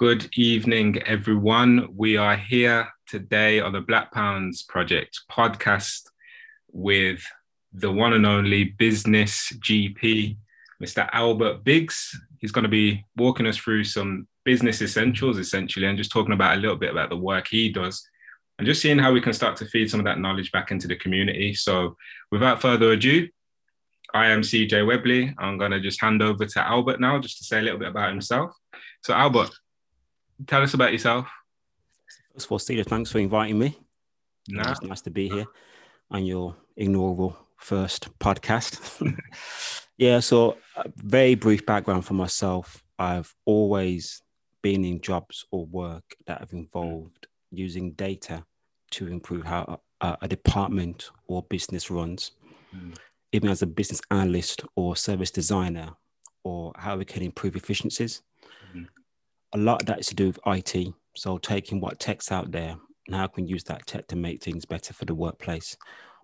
[0.00, 1.88] Good evening, everyone.
[1.94, 6.08] We are here today on the Black Pounds Project podcast
[6.72, 7.22] with
[7.74, 10.38] the one and only business GP,
[10.82, 11.06] Mr.
[11.12, 12.18] Albert Biggs.
[12.38, 16.56] He's going to be walking us through some business essentials, essentially, and just talking about
[16.56, 18.02] a little bit about the work he does
[18.58, 20.88] and just seeing how we can start to feed some of that knowledge back into
[20.88, 21.52] the community.
[21.52, 21.98] So,
[22.32, 23.28] without further ado,
[24.14, 25.34] I am CJ Webley.
[25.36, 27.88] I'm going to just hand over to Albert now just to say a little bit
[27.88, 28.56] about himself.
[29.02, 29.50] So, Albert,
[30.46, 31.28] tell us about yourself.
[32.32, 33.78] First of all, Steve, thanks for inviting me.
[34.48, 34.70] Nah.
[34.70, 35.46] It's nice to be here
[36.10, 38.80] on your inaugural first podcast.
[39.96, 40.56] yeah, so
[40.96, 42.82] very brief background for myself.
[42.98, 44.22] I've always
[44.62, 48.44] been in jobs or work that have involved using data
[48.92, 52.32] to improve how a, a department or business runs.
[52.74, 52.96] Mm
[53.32, 55.90] even as a business analyst or service designer,
[56.42, 58.22] or how we can improve efficiencies.
[59.52, 60.94] A lot of that is to do with IT.
[61.16, 64.42] So taking what tech's out there and how can we use that tech to make
[64.42, 65.76] things better for the workplace.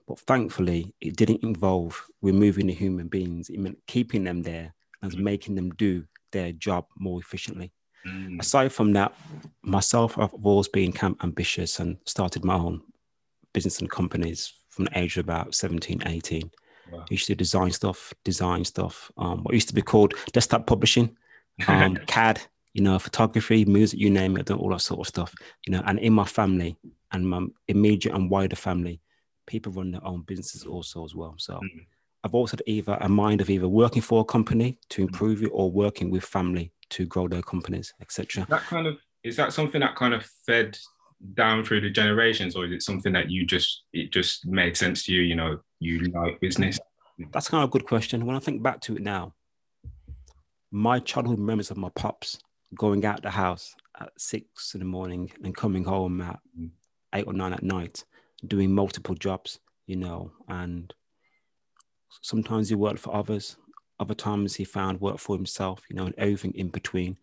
[0.07, 3.51] But thankfully, it didn't involve removing the human beings.
[3.51, 5.25] It meant keeping them there and mm-hmm.
[5.25, 7.73] making them do their job more efficiently.
[8.07, 8.41] Mm.
[8.41, 9.13] Aside from that,
[9.63, 12.83] myself, I've always been camp ambitious and started my own
[13.53, 16.51] business and companies from the age of about 17, 18.
[16.93, 17.01] Wow.
[17.01, 19.11] I used to design stuff, design stuff.
[19.17, 21.17] Um, what used to be called desktop publishing,
[21.67, 22.43] um, CAD,
[22.77, 25.35] you know, photography, music, you name it, all that sort of stuff.
[25.67, 26.77] You know, and in my family
[27.11, 29.01] and my immediate and wider family,
[29.47, 31.35] people run their own businesses also as well.
[31.39, 31.87] So mm.
[32.23, 35.07] I've also had either a mind of either working for a company to mm.
[35.07, 38.47] improve it or working with family to grow their companies, etc.
[38.51, 40.77] That kind of is that something that kind of fed
[41.33, 45.03] down through the generations, or is it something that you just it just made sense
[45.05, 45.23] to you?
[45.23, 46.79] You know, you like business?
[47.33, 48.27] That's kind of a good question.
[48.27, 49.33] When I think back to it now,
[50.71, 52.39] my childhood memories of my pops
[52.75, 56.71] going out the house at six in the morning and coming home at mm.
[57.15, 58.05] eight or nine at night,
[58.47, 60.93] doing multiple jobs, you know, and
[62.23, 63.57] sometimes he worked for others,
[64.01, 67.17] other times he found work for himself, you know, and everything in between.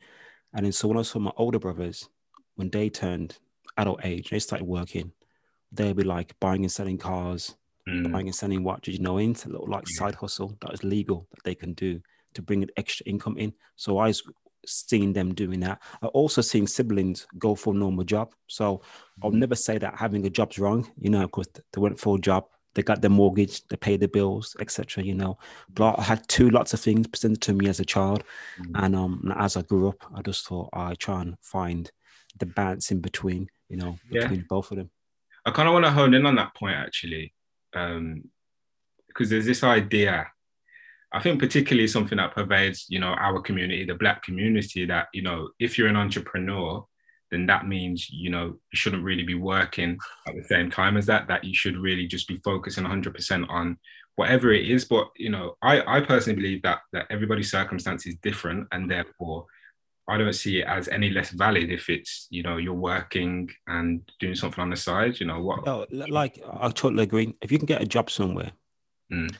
[0.54, 2.10] And then so when I saw my older brothers,
[2.56, 3.38] when they turned
[3.78, 5.12] adult age, they started working,
[5.72, 7.56] they'd be like buying and selling cars,
[7.88, 8.12] mm.
[8.12, 11.28] buying and selling watches, you know, into a little like side hustle that is legal
[11.32, 12.00] that they can do
[12.34, 13.54] to bring an extra income in.
[13.76, 14.24] So I was
[14.66, 15.82] seeing them doing that.
[16.02, 18.34] I also seeing siblings go for a normal job.
[18.48, 18.82] So
[19.24, 19.36] I'll mm.
[19.36, 22.46] never say that having a job's wrong, you know, because they went for a job,
[22.76, 25.04] they got their mortgage, they pay the bills, etc.
[25.04, 25.38] You know,
[25.74, 28.24] but I had two lots of things presented to me as a child,
[28.60, 28.72] mm.
[28.84, 31.92] and um, as I grew up, I just thought I try and find
[32.40, 34.46] the balance in between, you know, between yeah.
[34.50, 34.90] both of them.
[35.46, 37.34] I kind of want to hone in on that point actually,
[37.76, 38.24] um,
[39.08, 40.28] because there's this idea.
[41.14, 45.22] I think particularly something that pervades, you know, our community, the Black community, that you
[45.22, 46.86] know, if you're an entrepreneur,
[47.32, 49.98] then that means you know you shouldn't really be working
[50.28, 51.28] at the same time as that.
[51.28, 53.78] That you should really just be focusing 100% on
[54.16, 54.86] whatever it is.
[54.86, 59.46] But you know, I I personally believe that that everybody's circumstance is different, and therefore
[60.08, 64.02] I don't see it as any less valid if it's you know you're working and
[64.20, 65.20] doing something on the side.
[65.20, 65.66] You know what?
[65.66, 67.36] No, like I totally agree.
[67.42, 68.52] If you can get a job somewhere,
[69.12, 69.34] mm.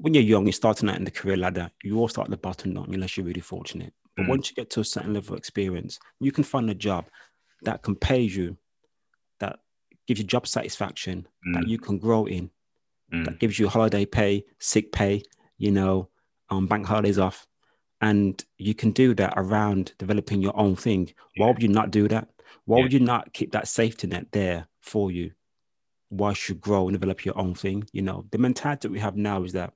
[0.00, 1.70] When you're young, you're starting out in the career ladder.
[1.82, 3.92] You all start at the bottom, don't unless you're really fortunate.
[4.16, 4.28] But mm.
[4.28, 7.06] once you get to a certain level of experience, you can find a job
[7.62, 8.56] that can pay you,
[9.38, 9.60] that
[10.06, 11.54] gives you job satisfaction, mm.
[11.54, 12.50] that you can grow in,
[13.10, 13.38] that mm.
[13.38, 15.22] gives you holiday pay, sick pay,
[15.58, 16.08] you know,
[16.48, 17.46] um, bank holidays off
[18.00, 21.12] and you can do that around developing your own thing.
[21.36, 22.28] Why would you not do that?
[22.64, 22.82] Why yeah.
[22.84, 25.32] would you not keep that safety net there for you?
[26.08, 27.84] Why should you grow and develop your own thing?
[27.92, 29.74] You know, the mentality we have now is that,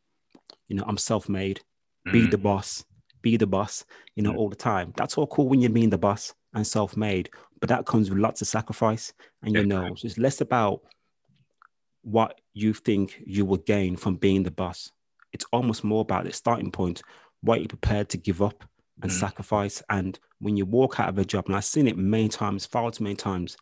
[0.68, 1.60] you know, I'm self-made,
[2.06, 2.12] mm.
[2.12, 2.84] be the boss,
[3.22, 3.84] be the boss,
[4.16, 4.36] you know, mm.
[4.36, 4.92] all the time.
[4.96, 8.42] That's all cool when you're being the boss and self-made, but that comes with lots
[8.42, 9.12] of sacrifice.
[9.42, 9.60] And yeah.
[9.60, 10.82] you know, so it's less about
[12.02, 14.90] what you think you will gain from being the boss.
[15.32, 17.02] It's almost more about the starting point
[17.40, 18.64] what you're prepared to give up
[19.02, 19.14] and mm.
[19.14, 19.82] sacrifice.
[19.90, 22.90] And when you walk out of a job, and I've seen it many times, far
[22.90, 23.56] too many times,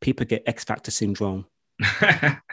[0.00, 1.46] people get X Factor syndrome.
[2.02, 2.06] you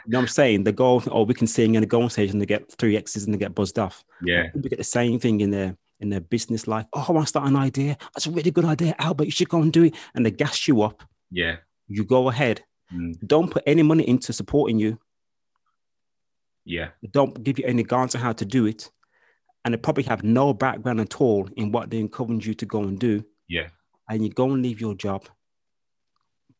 [0.06, 0.64] know what I'm saying?
[0.64, 2.96] They go, oh, we can sing and they go on stage and they get three
[2.96, 4.04] X's and they get buzzed off.
[4.22, 4.44] Yeah.
[4.44, 6.86] People get the same thing in their in their business life.
[6.92, 7.96] Oh, I want to start an idea.
[8.14, 9.24] That's a really good idea, Albert.
[9.24, 9.94] You should go and do it.
[10.14, 11.02] And they gas you up.
[11.30, 11.56] Yeah.
[11.88, 12.62] You go ahead.
[12.92, 13.14] Mm.
[13.26, 14.98] Don't put any money into supporting you.
[16.64, 16.88] Yeah.
[17.10, 18.90] Don't give you any guidance on how to do it
[19.66, 22.84] and they probably have no background at all in what they encourage you to go
[22.84, 23.24] and do.
[23.48, 23.66] Yeah.
[24.08, 25.28] And you go and leave your job,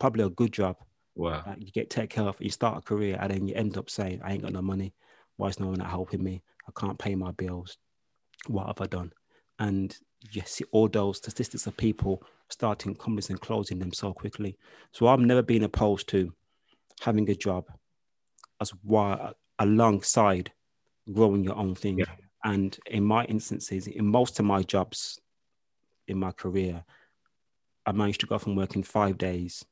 [0.01, 0.77] probably a good job.
[1.17, 1.43] Wow.
[1.47, 4.21] Uh, you get tech health, you start a career, and then you end up saying,
[4.23, 4.93] I ain't got no money.
[5.37, 6.43] Why is no one helping me?
[6.69, 7.79] I can't pay my bills.
[8.47, 9.13] What have I done?
[9.59, 9.97] And
[10.31, 14.59] you see all those statistics of people starting companies and closing them so quickly.
[14.93, 16.33] So I've never been opposed to
[17.01, 17.65] having a job
[18.61, 20.53] as well alongside
[21.11, 21.99] growing your own thing.
[21.99, 22.05] Yeah.
[22.45, 25.19] And in my instances, in most of my jobs
[26.09, 26.85] in my career,
[27.87, 29.65] I managed to go from working five days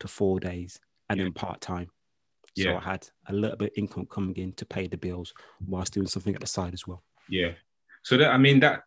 [0.00, 1.24] to four days and yeah.
[1.24, 1.90] then part time.
[2.56, 2.78] So yeah.
[2.78, 5.32] I had a little bit of income coming in to pay the bills
[5.64, 7.04] whilst doing something at the side as well.
[7.28, 7.52] Yeah.
[8.02, 8.82] So that I mean that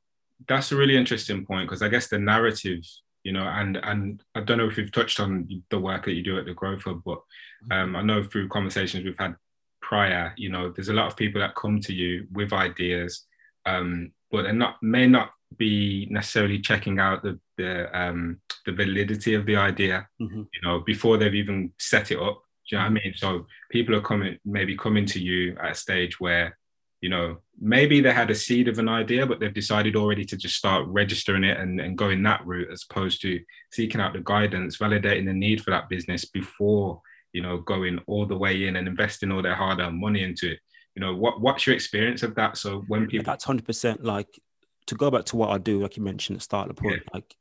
[0.48, 2.84] that's a really interesting point because I guess the narrative,
[3.24, 6.24] you know, and and I don't know if you've touched on the work that you
[6.24, 7.20] do at the Growth Hub, but
[7.66, 7.72] mm-hmm.
[7.72, 9.36] um, I know through conversations we've had
[9.82, 13.26] prior, you know, there's a lot of people that come to you with ideas,
[13.66, 19.34] um, but they're not may not be necessarily checking out the the um, the validity
[19.34, 20.44] of the idea, mm-hmm.
[20.54, 22.42] you know, before they've even set it up.
[22.70, 22.94] Do you know what I mm-hmm.
[23.06, 23.14] mean?
[23.16, 26.58] So people are coming, maybe coming to you at a stage where,
[27.02, 30.38] you know, maybe they had a seed of an idea, but they've decided already to
[30.38, 33.40] just start registering it and, and going that route as opposed to
[33.72, 37.02] seeking out the guidance, validating the need for that business before,
[37.34, 40.60] you know, going all the way in and investing all their hard-earned money into it.
[40.96, 42.58] You know, what what's your experience of that?
[42.58, 44.40] So when people that's hundred percent like
[44.88, 46.82] to go back to what I do, like you mentioned at the start of the
[46.82, 47.10] point, yeah.
[47.14, 47.36] like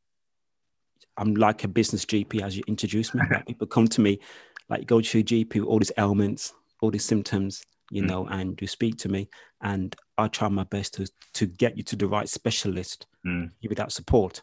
[1.16, 3.22] I'm like a business GP as you introduce me.
[3.30, 4.20] Like people come to me,
[4.68, 8.08] like go to GP with all these ailments, all these symptoms, you mm.
[8.08, 9.28] know, and you speak to me,
[9.62, 13.50] and I try my best to to get you to the right specialist, mm.
[13.60, 14.42] give you that support.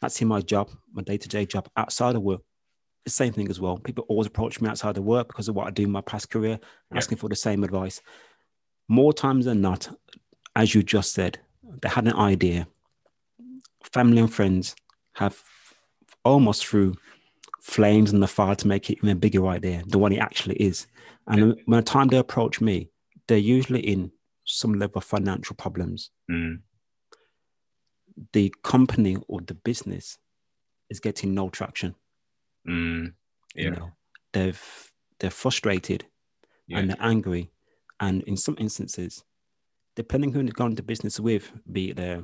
[0.00, 2.42] That's in my job, my day to day job outside of work.
[3.04, 3.78] The same thing as well.
[3.78, 6.28] People always approach me outside of work because of what I do in my past
[6.30, 6.58] career,
[6.90, 6.96] yeah.
[6.98, 8.00] asking for the same advice.
[8.88, 9.88] More times than not,
[10.54, 11.38] as you just said,
[11.82, 12.66] they had an idea.
[13.82, 14.74] Family and friends
[15.14, 15.42] have
[16.24, 16.94] almost through
[17.60, 20.56] flames in the fire to make it even a bigger idea than what it actually
[20.56, 20.86] is.
[21.26, 22.90] And by the time they approach me,
[23.26, 24.12] they're usually in
[24.44, 26.10] some level of financial problems.
[26.30, 26.60] Mm.
[28.32, 30.18] The company or the business
[30.88, 31.94] is getting no traction.
[32.68, 33.14] Mm.
[33.54, 33.64] Yeah.
[33.64, 33.90] You know,
[34.32, 36.04] they've they're frustrated
[36.66, 36.78] yeah.
[36.78, 37.50] and they're angry.
[37.98, 39.24] And in some instances,
[39.96, 42.22] depending who they've gone into business with, be it their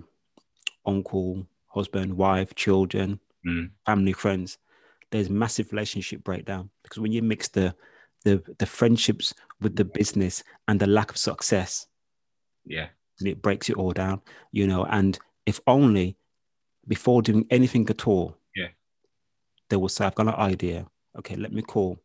[0.87, 3.71] uncle, husband, wife, children, mm.
[3.87, 4.59] family, friends,
[5.11, 7.75] there's massive relationship breakdown because when you mix the
[8.25, 11.87] the the friendships with the business and the lack of success,
[12.65, 12.89] yeah,
[13.21, 14.21] it breaks it all down,
[14.53, 14.85] you know.
[14.85, 16.17] And if only
[16.87, 18.69] before doing anything at all, yeah,
[19.69, 20.87] they will say, "I've got an idea.
[21.19, 21.99] Okay, let me call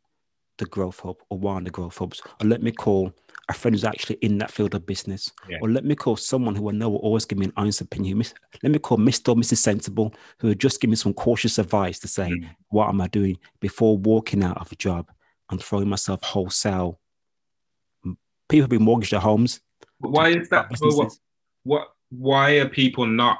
[0.58, 3.14] the growth hub or one of the growth hubs, or let me call
[3.50, 5.32] a friend who's actually in that field of business.
[5.50, 5.58] Yeah.
[5.62, 8.22] Or let me call someone who I know will always give me an honest opinion.
[8.62, 9.30] Let me call Mr.
[9.30, 9.58] or Mrs.
[9.58, 12.50] Sensible, who will just give me some cautious advice to say, mm.
[12.70, 15.10] what am I doing before walking out of a job
[15.50, 17.00] and throwing myself wholesale.
[18.50, 19.62] People have been mortgaged their homes.
[20.00, 20.68] But why is that?
[20.80, 21.14] What,
[21.64, 23.40] what, why are people not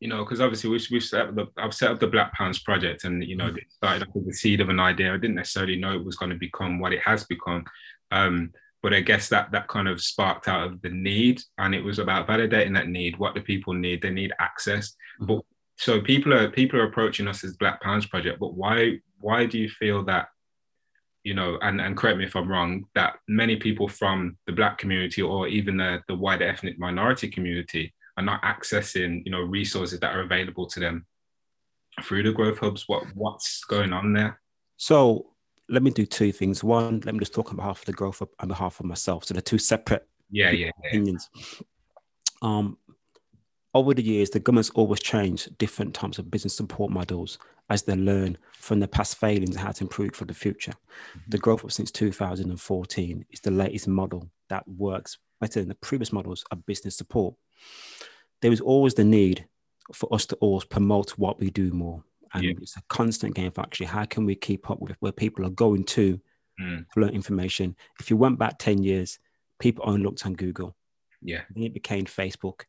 [0.00, 2.58] you know, because obviously we've, we've set up the I've set up the Black Pounds
[2.58, 3.58] project, and you know, mm.
[3.58, 5.12] it started off with the seed of an idea.
[5.12, 7.64] I didn't necessarily know it was going to become what it has become,
[8.10, 8.50] um,
[8.82, 11.98] but I guess that that kind of sparked out of the need, and it was
[11.98, 13.18] about validating that need.
[13.18, 14.02] What do people need?
[14.02, 14.94] They need access.
[15.20, 15.26] Mm-hmm.
[15.26, 15.42] But
[15.76, 18.40] so people are people are approaching us as Black Pounds Project.
[18.40, 20.28] But why why do you feel that?
[21.22, 24.78] You know, and, and correct me if I'm wrong, that many people from the black
[24.78, 30.00] community or even the, the wider ethnic minority community are not accessing, you know, resources
[30.00, 31.04] that are available to them
[32.02, 32.84] through the growth hubs.
[32.86, 34.40] What what's going on there?
[34.78, 35.32] So
[35.70, 36.64] let me do two things.
[36.64, 39.24] One, let me just talk on behalf of the growth on behalf of myself.
[39.24, 40.88] So they're two separate yeah, yeah, yeah.
[40.88, 41.30] opinions.
[42.42, 42.76] Um,
[43.72, 47.94] over the years, the government's always changed different types of business support models as they
[47.94, 50.72] learn from the past failings and how to improve for the future.
[50.72, 51.30] Mm-hmm.
[51.30, 56.12] The Growth Hub since 2014 is the latest model that works better than the previous
[56.12, 57.34] models of business support.
[58.42, 59.46] There is always the need
[59.92, 62.02] for us to always promote what we do more
[62.34, 62.52] and yeah.
[62.60, 65.50] it's a constant game for actually how can we keep up with where people are
[65.50, 66.20] going to
[66.60, 66.86] mm.
[66.96, 67.76] learn information.
[67.98, 69.18] If you went back 10 years,
[69.58, 70.76] people only looked on Google.
[71.22, 71.42] Yeah.
[71.50, 72.62] Then it became Facebook,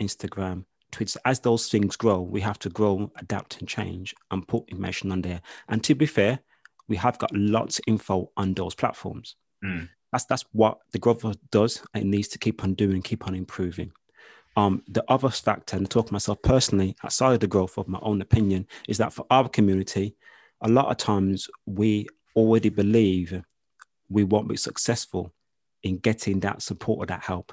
[0.00, 1.20] Instagram, Twitter.
[1.24, 5.22] As those things grow, we have to grow, adapt, and change and put information on
[5.22, 5.40] there.
[5.68, 6.40] And to be fair,
[6.88, 9.36] we have got lots of info on those platforms.
[9.64, 9.88] Mm.
[10.12, 11.82] That's that's what the growth does.
[11.94, 13.92] It needs to keep on doing, keep on improving.
[14.56, 18.22] Um, the other factor, and talk myself personally, outside of the Growth Hub my own
[18.22, 20.16] opinion, is that for our community,
[20.62, 23.42] a lot of times we already believe
[24.08, 25.32] we won't be successful
[25.82, 27.52] in getting that support or that help.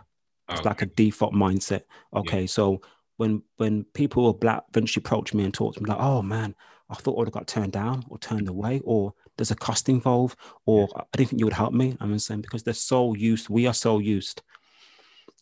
[0.50, 0.69] It's okay.
[0.69, 1.83] like a default mindset.
[2.15, 2.48] Okay, yeah.
[2.48, 2.81] so
[3.17, 6.55] when when people are black eventually approach me and talk to me like, oh man,
[6.89, 9.89] I thought I would have got turned down or turned away, or there's a cost
[9.89, 10.88] involved, or.
[10.95, 11.98] I didn't think you would help me.
[12.00, 14.41] I'm saying because they're so used, we are so used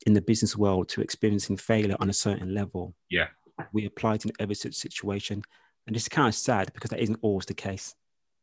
[0.06, 2.96] in the business world to experiencing failure on a certain level.
[3.10, 3.28] Yeah.
[3.74, 5.44] we apply it in every situation.
[5.88, 7.96] And it's kind of sad because that isn't always the case.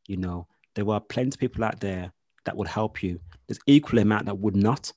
[0.06, 2.12] You know, there are plenty of people out there
[2.44, 3.20] that would help you.
[3.46, 4.92] There's equal amount that would not,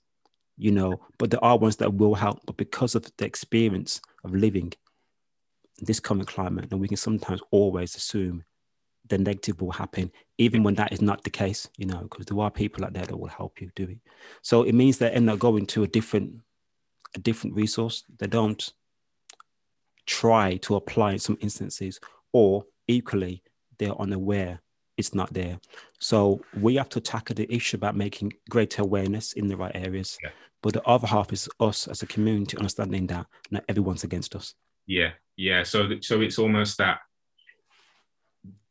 [0.58, 2.41] you know, but there are ones that will help.
[2.46, 4.74] But because of the experience of living
[5.80, 8.44] in this current climate, and we can sometimes always assume
[9.10, 12.39] the negative will happen, even when that is not the case, you know, because there
[12.39, 13.98] are people out there that will help you do it.
[14.41, 16.36] So it means they end up going to a different,
[17.15, 18.03] a different resource.
[18.20, 18.74] They don't
[20.06, 22.00] try to apply in some instances,
[22.34, 23.44] or equally,
[23.77, 24.62] they're unaware
[25.01, 25.60] it's not there.
[26.00, 30.18] So we have to tackle the issue about making greater awareness in the right areas.
[30.24, 30.30] Yeah.
[30.62, 34.53] But the other half is us as a community understanding that not everyone's against us.
[34.86, 35.63] Yeah, yeah.
[35.63, 37.00] So so it's almost that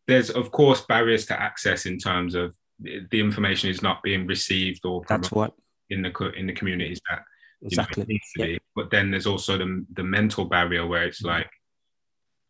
[0.06, 4.84] there's of course barriers to access in terms of the information is not being received
[4.84, 5.52] or that's what
[5.90, 7.22] in the in the communities that
[7.62, 8.04] exactly
[8.36, 8.60] know, be.
[8.74, 11.28] But then there's also the the mental barrier where it's mm-hmm.
[11.28, 11.50] like,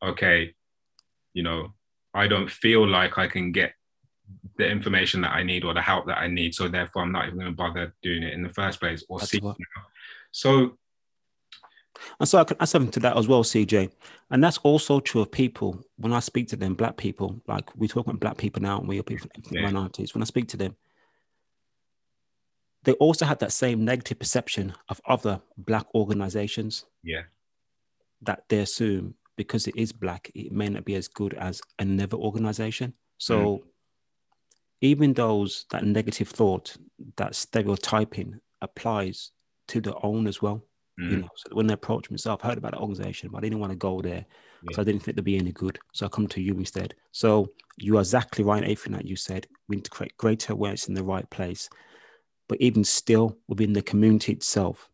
[0.03, 0.55] okay,
[1.35, 1.73] you know,
[2.15, 3.75] I don't feel like I can get
[4.57, 6.55] the information that I need or the help that I need.
[6.55, 9.21] So therefore, I'm not even going to bother doing it in the first place or
[9.21, 9.41] see.
[10.33, 10.77] So,
[12.19, 13.91] and so I can add something to that as well, CJ.
[14.31, 15.83] And that's also true of people.
[15.97, 18.89] When I speak to them, black people, like we talk about black people now, and
[18.89, 19.63] we are people yeah.
[19.63, 20.15] minorities.
[20.15, 20.77] When I speak to them,
[22.85, 26.85] they also have that same negative perception of other black organizations.
[27.03, 27.23] Yeah.
[28.23, 32.17] That they assume because it is black, it may not be as good as another
[32.17, 32.93] organization.
[33.19, 33.63] So mm.
[34.83, 36.77] even those that negative thought,
[37.17, 39.31] that stereotyping applies
[39.69, 40.63] to the own as well.
[41.01, 41.11] Mm.
[41.11, 43.61] You know, so when they approach myself, I heard about the organization, but I didn't
[43.61, 44.27] want to go there
[44.61, 44.83] because yeah.
[44.83, 45.79] I didn't think they'd be any good.
[45.93, 46.95] So I come to you instead.
[47.13, 49.47] So you are exactly right, everything that you said.
[49.69, 51.71] We need to create greater awareness in the right place.
[52.51, 54.91] But even still, within the community itself,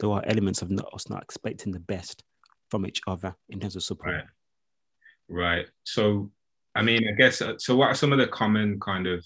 [0.00, 2.24] there are elements of not, us not expecting the best
[2.68, 4.16] from each other in terms of support.
[4.16, 4.24] Right.
[5.30, 5.66] Right.
[5.84, 6.30] So,
[6.74, 9.24] I mean, I guess, uh, so what are some of the common kind of,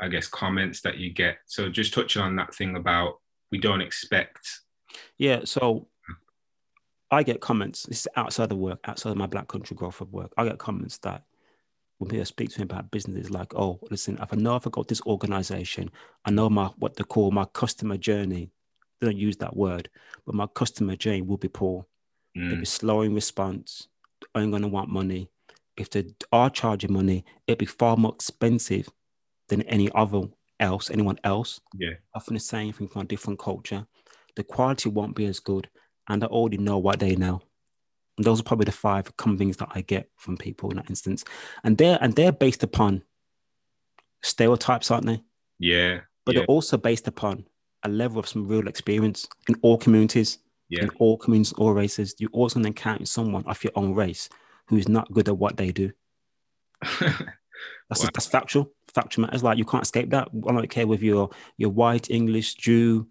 [0.00, 1.38] I guess, comments that you get?
[1.46, 3.14] So, just touching on that thing about
[3.50, 4.48] we don't expect.
[5.18, 5.40] Yeah.
[5.46, 5.88] So,
[7.10, 7.86] I get comments.
[7.86, 10.32] This is outside of work, outside of my Black Country Growth Hub work.
[10.36, 11.24] I get comments that
[11.98, 14.66] when people speak to me about business, it's like, oh, listen, if I know if
[14.66, 15.90] I got this organization,
[16.24, 18.50] I know my what they call my customer journey.
[19.00, 19.88] They don't use that word,
[20.26, 21.86] but my customer journey will be poor.
[22.36, 22.50] Mm.
[22.50, 23.88] They'll be slow in response,
[24.34, 25.28] only going to want money.
[25.76, 28.88] If they are charging money, it'll be far more expensive
[29.48, 30.22] than any other
[30.60, 31.60] else, anyone else.
[31.76, 31.94] Yeah.
[32.14, 33.86] Often the same thing from a different culture.
[34.36, 35.68] The quality won't be as good.
[36.08, 37.42] And I already know what they know.
[38.18, 41.24] Those are probably the five common things that I get from people in that instance.
[41.64, 43.02] And they're and they're based upon
[44.22, 45.22] stereotypes, aren't they?
[45.58, 46.00] Yeah.
[46.24, 46.40] But yeah.
[46.40, 47.46] they're also based upon
[47.82, 50.84] a level of some real experience in all communities yeah.
[50.84, 54.28] in all communities, all races, you also encounter someone of your own race
[54.66, 55.92] who is not good at what they do.
[57.00, 57.20] that's
[58.02, 58.10] wow.
[58.12, 58.72] that's factual.
[58.92, 59.42] Factual matters.
[59.42, 60.28] Like you can't escape that.
[60.48, 63.08] I don't care whether you're you're white, English, Jew,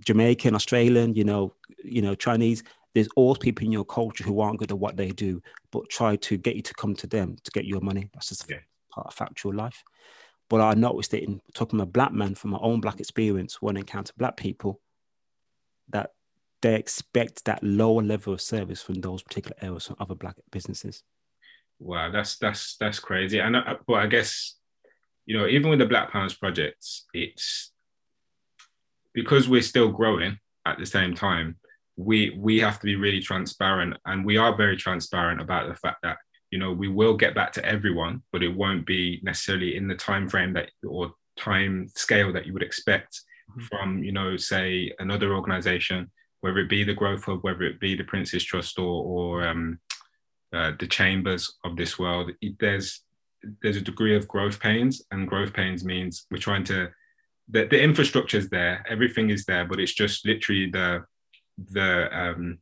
[0.00, 1.54] Jamaican, Australian, you know,
[1.84, 2.62] you know, Chinese.
[2.94, 6.16] There's always people in your culture who aren't good at what they do, but try
[6.16, 8.10] to get you to come to them to get your money.
[8.12, 8.58] That's just yeah.
[8.90, 9.82] part of factual life.
[10.48, 13.60] But I noticed it in talking to a black man from my own black experience
[13.60, 14.80] when I encounter black people,
[15.90, 16.12] that
[16.62, 21.02] they expect that lower level of service from those particular areas from other black businesses.
[21.78, 23.38] Wow, that's that's that's crazy.
[23.38, 24.56] And I, but I guess
[25.28, 27.70] you know, even with the Black Pounds projects, it's
[29.12, 31.56] because we're still growing at the same time.
[31.98, 35.98] We we have to be really transparent, and we are very transparent about the fact
[36.02, 36.16] that
[36.50, 39.94] you know we will get back to everyone, but it won't be necessarily in the
[39.94, 43.60] time frame that or time scale that you would expect mm-hmm.
[43.66, 47.94] from you know say another organization whether it be the Growth Hub, whether it be
[47.94, 49.80] the Prince's Trust or, or um,
[50.52, 53.02] uh, the chambers of this world, there's
[53.62, 56.88] there's a degree of growth pains, and growth pains means we're trying to
[57.48, 61.04] the, the infrastructure is there, everything is there, but it's just literally the
[61.72, 62.58] the um,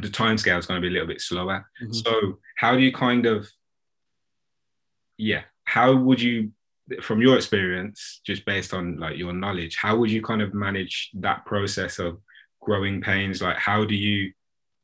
[0.00, 1.66] the time scale is going to be a little bit slower.
[1.82, 1.92] Mm-hmm.
[1.92, 3.48] So how do you kind of
[5.18, 6.52] yeah, how would you
[7.02, 11.10] from your experience, just based on like your knowledge, how would you kind of manage
[11.14, 12.18] that process of
[12.60, 13.40] growing pains?
[13.40, 14.32] Like, how do you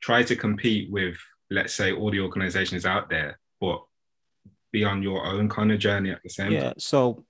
[0.00, 1.16] try to compete with,
[1.50, 3.82] let's say, all the organizations out there, but
[4.72, 6.74] be on your own kind of journey at the same yeah, time?
[6.78, 7.24] So,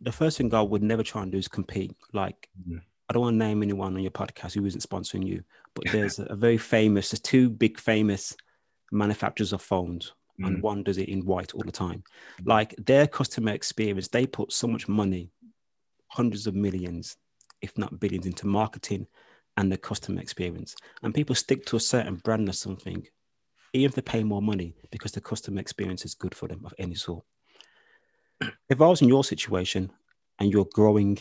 [0.00, 1.94] the first thing I would never try and do is compete.
[2.12, 2.78] Like, mm-hmm.
[3.08, 5.42] I don't want to name anyone on your podcast who isn't sponsoring you,
[5.74, 8.36] but there's a very famous, there's two big famous
[8.92, 10.46] manufacturers of phones, mm.
[10.46, 12.02] and one does it in white all the time.
[12.42, 12.46] Mm.
[12.46, 15.30] Like their customer experience, they put so much money,
[16.08, 17.16] hundreds of millions,
[17.62, 19.06] if not billions, into marketing
[19.56, 20.74] and the customer experience.
[21.02, 23.06] And people stick to a certain brand or something
[23.72, 26.74] even if they pay more money because the customer experience is good for them of
[26.78, 27.24] any sort.
[28.68, 29.92] If I was in your situation
[30.38, 31.18] and you're growing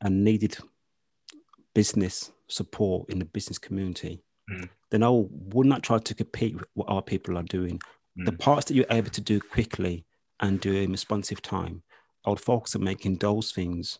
[0.00, 0.56] and needed
[1.74, 4.68] business support in the business community, mm.
[4.90, 7.80] then I would not try to compete with what our people are doing.
[8.18, 8.26] Mm.
[8.26, 10.04] The parts that you're able to do quickly
[10.40, 11.82] and do in responsive time,
[12.26, 13.98] I would focus on making those things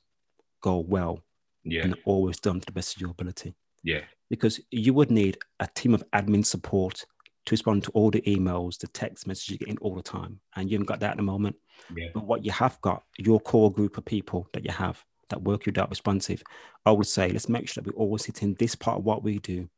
[0.62, 1.20] go well
[1.64, 1.82] yeah.
[1.82, 3.54] and always done to the best of your ability.
[3.82, 4.00] Yeah.
[4.30, 7.04] Because you would need a team of admin support
[7.46, 10.40] to respond to all the emails, the text messages you're getting all the time.
[10.56, 11.56] And you haven't got that at the moment.
[11.94, 12.08] Yeah.
[12.14, 15.66] But what you have got, your core group of people that you have that work
[15.66, 16.42] you that responsive,
[16.86, 19.22] I would say let's make sure that we always hit in this part of what
[19.22, 19.68] we do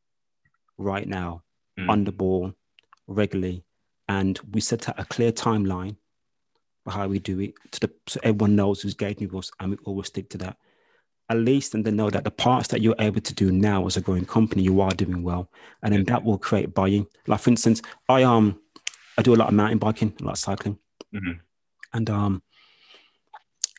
[0.77, 1.43] right now,
[1.79, 1.89] mm.
[1.89, 2.53] on the ball,
[3.07, 3.63] regularly.
[4.07, 5.97] And we set out a clear timeline
[6.83, 9.77] for how we do it to the, so everyone knows who's gauging us and we
[9.83, 10.57] always stick to that
[11.29, 13.97] at least and then know that the parts that you're able to do now as
[13.97, 15.49] a growing company, you are doing well.
[15.83, 17.05] And then that will create buying.
[17.27, 18.61] Like for instance, I um
[19.17, 20.77] I do a lot of mountain biking, a lot of cycling.
[21.13, 21.39] Mm-hmm.
[21.93, 22.43] And um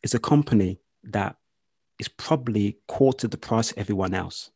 [0.03, 1.37] it's a company that
[1.99, 4.51] is probably quarter the price of everyone else.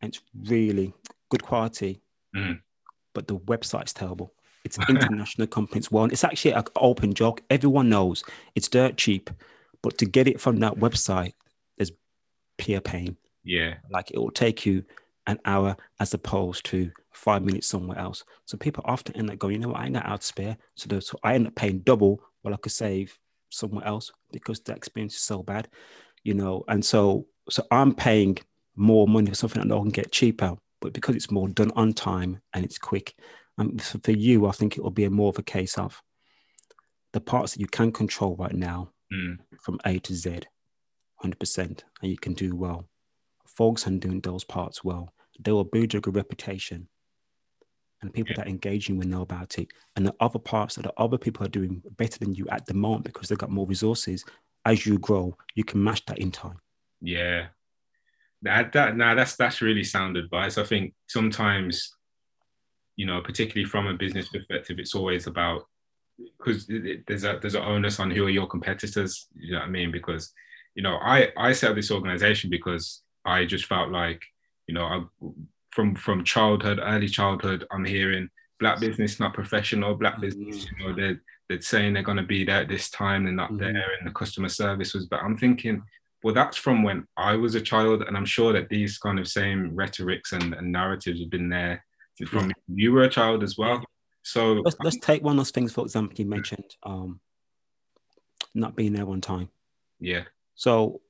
[0.00, 0.92] And it's really
[1.28, 2.00] good quality,
[2.34, 2.54] mm-hmm.
[3.14, 4.32] but the website's terrible.
[4.64, 5.78] It's an international company.
[5.78, 6.10] It's one.
[6.10, 7.42] It's actually an open joke.
[7.50, 9.30] Everyone knows it's dirt cheap,
[9.82, 11.32] but to get it from that website,
[12.60, 13.16] peer pain.
[13.42, 13.74] Yeah.
[13.90, 14.84] Like it will take you
[15.26, 18.22] an hour as opposed to five minutes somewhere else.
[18.44, 20.56] So people often end up going, you know what, I ain't got out to spare.
[20.74, 24.60] So, the, so I end up paying double what I could save somewhere else because
[24.60, 25.68] the experience is so bad,
[26.24, 26.64] you know.
[26.68, 28.38] And so so I'm paying
[28.76, 31.92] more money for something that I can get cheaper, but because it's more done on
[31.92, 33.14] time and it's quick.
[33.58, 36.00] And for you, I think it will be a more of a case of
[37.12, 39.36] the parts that you can control right now mm.
[39.60, 40.40] from A to Z
[41.22, 42.88] 100%, and you can do well.
[43.46, 45.12] Focus on doing those parts well.
[45.38, 46.88] They will build your good reputation.
[48.02, 48.44] And people yeah.
[48.44, 49.68] that engage you will know about it.
[49.96, 52.72] And the other parts that the other people are doing better than you at the
[52.72, 54.24] moment because they've got more resources,
[54.64, 56.58] as you grow, you can match that in time.
[57.00, 57.46] Yeah.
[58.42, 60.56] That, that now that's that's really sound advice.
[60.56, 61.94] I think sometimes,
[62.96, 65.66] you know, particularly from a business perspective, it's always about
[66.38, 66.66] because
[67.06, 69.28] there's a there's an onus on who are your competitors.
[69.34, 69.92] You know what I mean?
[69.92, 70.32] Because
[70.74, 74.22] you know, I I set up this organization because I just felt like,
[74.66, 75.02] you know, I,
[75.70, 80.78] from from childhood, early childhood, I'm hearing black business not professional, black business, mm.
[80.78, 81.20] you know, they're
[81.50, 83.74] they're saying they're going to be there at this time, they're not mm-hmm.
[83.74, 85.06] there, and the customer service was.
[85.06, 85.82] But I'm thinking,
[86.22, 89.26] well, that's from when I was a child, and I'm sure that these kind of
[89.26, 91.84] same rhetorics and, and narratives have been there
[92.28, 92.52] from yeah.
[92.68, 93.82] you were a child as well.
[94.22, 97.18] So let's, let's take one of those things, for example, you mentioned um,
[98.54, 99.48] not being there on time.
[99.98, 100.24] Yeah.
[100.54, 101.00] So,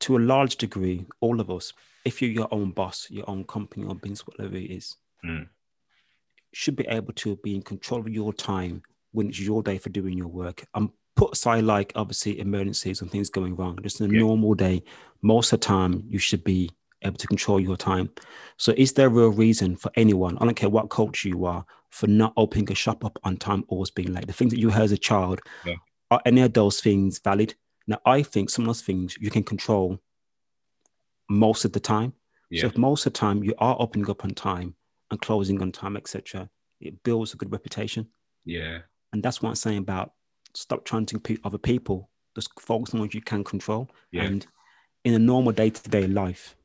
[0.00, 1.72] to a large degree, all of us,
[2.04, 5.46] if you're your own boss, your own company or business, whatever it is, mm.
[6.52, 8.82] should be able to be in control of your time
[9.12, 10.64] when it's your day for doing your work.
[10.74, 13.78] And put aside, like obviously, emergencies and things going wrong.
[13.82, 14.20] Just a yeah.
[14.20, 14.82] normal day,
[15.22, 16.70] most of the time, you should be
[17.04, 18.10] able to control your time.
[18.56, 21.64] So, is there a real reason for anyone, I don't care what culture you are,
[21.90, 24.26] for not opening a shop up on time, always being late?
[24.26, 25.74] The things that you heard as a child, yeah.
[26.10, 27.54] are any of those things valid?
[27.86, 29.98] Now, I think some of those things you can control
[31.28, 32.12] most of the time.
[32.50, 32.62] Yeah.
[32.62, 34.74] So if most of the time you are opening up on time
[35.10, 36.48] and closing on time, etc.,
[36.80, 38.08] it builds a good reputation.
[38.44, 38.80] Yeah.
[39.12, 40.12] And that's what I'm saying about
[40.54, 42.10] stop trying to compete other people.
[42.34, 43.90] Just focus on what you can control.
[44.10, 44.24] Yeah.
[44.24, 44.46] And
[45.04, 46.56] in a normal day-to-day life,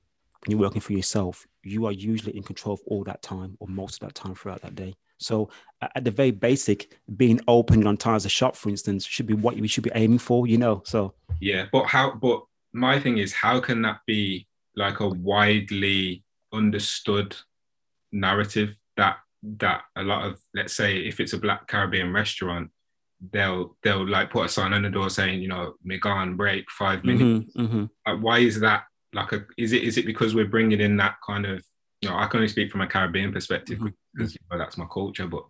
[0.45, 3.67] when you're working for yourself, you are usually in control of all that time or
[3.67, 4.95] most of that time throughout that day.
[5.19, 5.49] So
[5.81, 9.33] at the very basic, being open on time as a shop, for instance, should be
[9.33, 10.83] what we should be aiming for, you know.
[10.85, 12.13] So yeah, but how?
[12.13, 17.35] But my thing is, how can that be like a widely understood
[18.11, 22.69] narrative that that a lot of let's say if it's a black Caribbean restaurant,
[23.31, 27.03] they'll they'll like put a sign on the door saying, you know, Megan break five
[27.03, 27.55] minutes.
[27.55, 27.85] Mm-hmm, mm-hmm.
[28.05, 29.45] Like, why is that like a?
[29.57, 31.63] Is it is it because we're bringing in that kind of
[32.01, 33.89] you know, I can only speak from a Caribbean perspective mm-hmm.
[34.13, 35.27] because you know, that's my culture.
[35.27, 35.43] But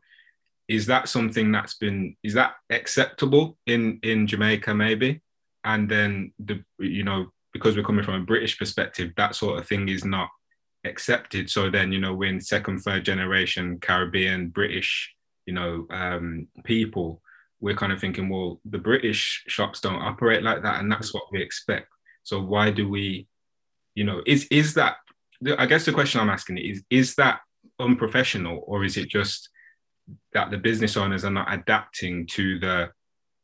[0.68, 5.22] is that something that's been is that acceptable in in Jamaica maybe?
[5.64, 9.68] And then the you know because we're coming from a British perspective, that sort of
[9.68, 10.30] thing is not
[10.84, 11.50] accepted.
[11.50, 15.14] So then you know we're in second, third generation Caribbean British
[15.48, 17.22] you know um, people.
[17.60, 21.24] We're kind of thinking, well, the British shops don't operate like that, and that's what
[21.32, 21.88] we expect.
[22.22, 23.28] So why do we,
[23.96, 24.98] you know, is is that
[25.58, 27.40] I guess the question I'm asking is: Is that
[27.80, 29.50] unprofessional, or is it just
[30.34, 32.90] that the business owners are not adapting to the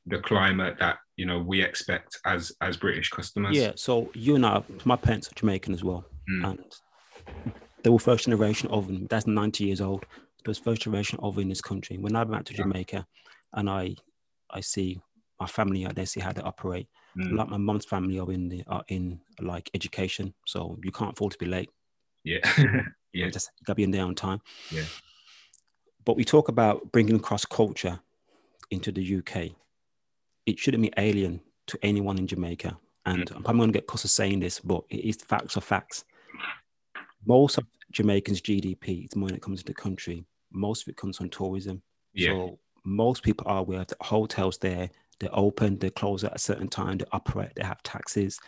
[0.06, 3.58] the climate that you know we expect as as British customers?
[3.58, 3.72] Yeah.
[3.76, 6.52] So you and I, my parents are Jamaican as well, mm.
[6.52, 6.76] and
[7.84, 9.08] they were first generation oven.
[9.10, 10.06] That's 90 years old.
[10.46, 11.98] there's first generation over in this country.
[11.98, 12.54] When I went to.
[12.54, 13.06] Jamaica,
[13.54, 13.96] and I
[14.50, 15.00] I see
[15.39, 16.88] my family, out there, see how they operate.
[17.17, 17.38] Mm.
[17.38, 21.34] Like my mom's family are in the are in like education, so you can't afford
[21.34, 21.69] to be late.
[22.24, 22.39] Yeah.
[23.15, 23.30] You yeah.
[23.30, 24.41] just you gotta be in there on time.
[24.72, 24.86] Yeah.
[26.04, 28.00] But we talk about bringing cross culture
[28.72, 29.52] into the UK.
[30.48, 32.76] It shouldn't be alien to anyone in Jamaica.
[33.06, 36.06] And I'm probably going to get cussed saying this, but it is facts are facts.
[37.25, 40.25] Most of Jamaicans' GDP is money that comes into the country.
[40.51, 41.81] Most of it comes from tourism.
[42.13, 42.31] Yeah.
[42.31, 46.67] So most people are aware that hotels there, they're open, they close at a certain
[46.67, 48.39] time, they operate, they have taxes,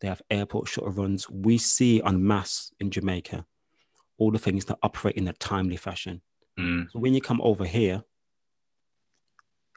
[0.00, 1.28] they have airport shuttle runs.
[1.28, 3.44] We see en masse in Jamaica
[4.18, 6.20] all the things that operate in a timely fashion.
[6.58, 6.90] Mm.
[6.90, 8.04] So when you come over here,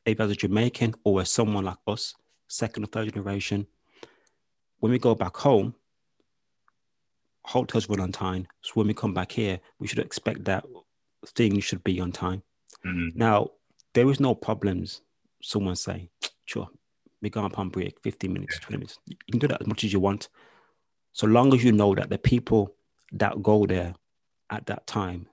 [0.06, 2.14] either as a Jamaican or as someone like us,
[2.48, 3.68] second or third generation,
[4.80, 5.76] when we go back home,
[7.48, 8.46] hotels run on time.
[8.62, 10.66] So when we come back here, we should expect that
[11.36, 12.44] things should be on time.
[12.86, 13.16] Mm.
[13.16, 13.52] Now,
[13.94, 15.02] there is no problems.
[15.42, 16.10] Someone say,
[16.46, 16.68] sure,
[17.22, 19.00] we go up on break, 15 minutes, 20 minutes.
[19.06, 20.30] You can do that as much as you want.
[21.14, 22.76] So long as you know that the people
[23.14, 23.96] that go there
[24.50, 25.28] at that time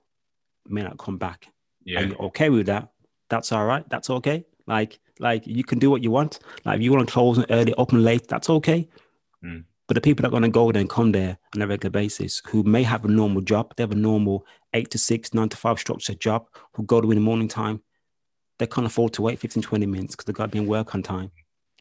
[0.67, 1.47] may not come back
[1.83, 1.99] Yeah.
[1.99, 2.91] and you're okay with that,
[3.29, 3.87] that's all right.
[3.89, 4.45] That's okay.
[4.67, 6.39] Like, like you can do what you want.
[6.63, 8.87] Like if you want to close early, open late, that's okay.
[9.43, 9.65] Mm.
[9.87, 11.91] But the people that are going to go there and come there on a regular
[11.91, 15.49] basis, who may have a normal job, they have a normal eight to six, nine
[15.49, 17.81] to five structured job, who go to in the morning time,
[18.57, 20.95] they can't afford to wait 15, 20 minutes because they've got to be in work
[20.95, 21.31] on time.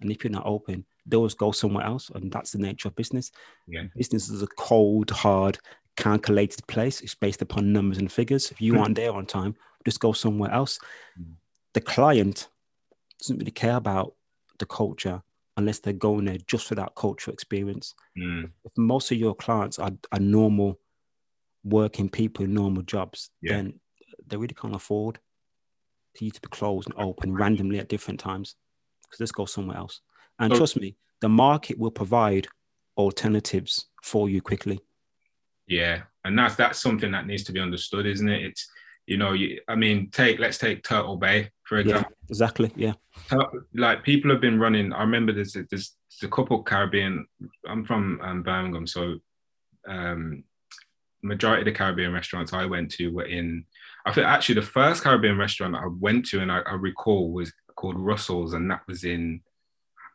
[0.01, 2.11] And if you're not open, just go somewhere else.
[2.15, 3.31] And that's the nature of business.
[3.67, 3.85] Yeah.
[3.97, 5.59] Business is a cold, hard,
[5.97, 7.01] calculated place.
[7.01, 8.51] It's based upon numbers and figures.
[8.51, 10.79] If you aren't there on time, just go somewhere else.
[11.21, 11.35] Mm.
[11.75, 12.49] The client
[13.21, 14.15] doesn't really care about
[14.59, 15.23] the culture
[15.57, 17.95] unless they're going there just for that cultural experience.
[18.19, 18.51] Mm.
[18.65, 20.81] If most of your clients are, are normal
[21.63, 23.55] working people in normal jobs, Yeah.
[23.57, 23.81] then
[24.27, 25.19] they really can't afford
[26.17, 28.57] to you to be closed and open randomly at different times.
[29.05, 30.01] Because let's go somewhere else.
[30.39, 32.49] And So- trust me, the market will provide
[32.97, 34.81] alternatives for you quickly.
[35.67, 38.43] Yeah, and that's that's something that needs to be understood, isn't it?
[38.45, 38.69] It's
[39.07, 42.13] you know, you, I mean, take let's take Turtle Bay for Yeah, example.
[42.29, 42.73] exactly.
[42.77, 42.95] Yeah.
[43.75, 44.93] Like people have been running.
[44.93, 47.27] I remember there's a, there's, there's a couple Caribbean.
[47.69, 49.17] I'm from um, Birmingham, so
[49.87, 50.45] um,
[51.23, 53.67] majority of the Caribbean restaurants I went to were in.
[54.07, 57.53] I think actually the first Caribbean restaurant I went to and I, I recall was
[57.77, 59.41] called Russell's, and that was in,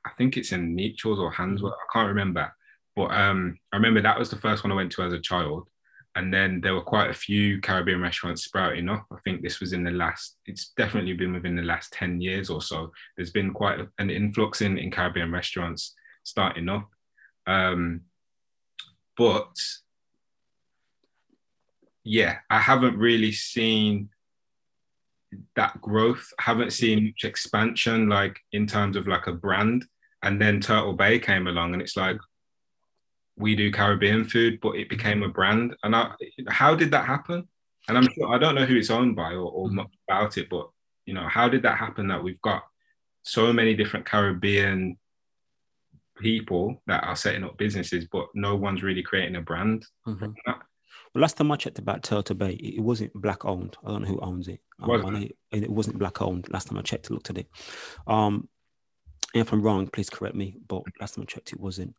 [0.05, 1.73] I think it's in Nechells or Handsworth.
[1.73, 2.51] I can't remember,
[2.95, 5.67] but um, I remember that was the first one I went to as a child.
[6.15, 9.05] And then there were quite a few Caribbean restaurants sprouting up.
[9.11, 12.49] I think this was in the last, it's definitely been within the last 10 years
[12.49, 12.91] or so.
[13.15, 15.93] There's been quite an influx in, in Caribbean restaurants
[16.23, 16.89] starting up.
[17.45, 18.01] Um,
[19.15, 19.55] but
[22.03, 24.09] yeah, I haven't really seen
[25.55, 26.33] that growth.
[26.39, 29.85] I haven't seen much expansion, like in terms of like a brand.
[30.23, 32.17] And then Turtle Bay came along, and it's like
[33.39, 35.75] we do Caribbean food, but it became a brand.
[35.83, 36.11] And I,
[36.47, 37.47] how did that happen?
[37.87, 40.49] And I'm sure I don't know who it's owned by or, or much about it,
[40.49, 40.69] but
[41.05, 42.63] you know, how did that happen that we've got
[43.23, 44.97] so many different Caribbean
[46.17, 49.85] people that are setting up businesses, but no one's really creating a brand?
[50.05, 50.35] Mhm.
[50.45, 53.77] Well, last time I checked about Turtle Bay, it wasn't black owned.
[53.83, 54.59] I don't know who owns it.
[54.79, 56.47] Um, Wasn't it, it wasn't black owned.
[56.51, 57.47] Last time I checked, looked at it.
[58.05, 58.47] Um,
[59.33, 60.57] if I'm wrong, please correct me.
[60.67, 61.95] But last time I checked, it wasn't.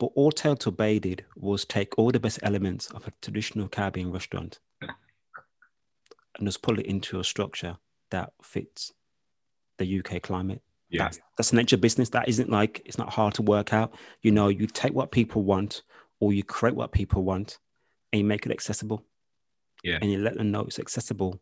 [0.00, 4.58] But all Bay did was take all the best elements of a traditional Caribbean restaurant
[4.80, 7.76] and just pull it into a structure
[8.10, 8.94] that fits
[9.76, 10.62] the UK climate.
[10.88, 11.04] Yeah.
[11.04, 12.08] That's that's the nature of business.
[12.08, 13.94] That isn't like it's not hard to work out.
[14.22, 15.82] You know, you take what people want,
[16.18, 17.58] or you create what people want,
[18.10, 19.04] and you make it accessible.
[19.84, 19.98] Yeah.
[20.00, 21.40] And you let them know it's accessible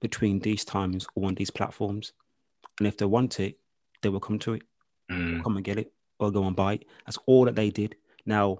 [0.00, 2.12] between these times or on these platforms.
[2.78, 3.58] And if they want it,
[4.02, 4.62] they will come to it,
[5.10, 6.84] Mm, come and get it, or go and buy it.
[7.04, 7.96] That's all that they did.
[8.24, 8.58] Now,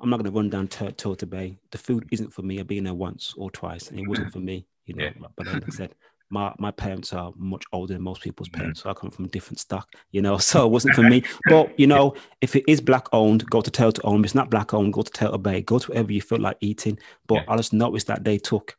[0.00, 1.58] I'm not going to run down Tur- Turtle Bay.
[1.70, 2.60] The food isn't for me.
[2.60, 4.66] I've been there once or twice, and it wasn't for me.
[4.86, 5.26] You know, Yeah.
[5.36, 5.94] but like I said,
[6.30, 8.58] my my parents are much older than most people's Mhm.
[8.58, 9.88] parents, so I come from a different stock.
[10.12, 11.24] You know, so it wasn't for me.
[11.46, 14.24] But you know, if it is black owned, go to Turtle owned.
[14.24, 15.62] If it's not black owned, go to Turtle Bay.
[15.62, 16.98] Go to wherever you feel like eating.
[17.26, 17.44] But Yeah.
[17.48, 18.76] I just noticed that they took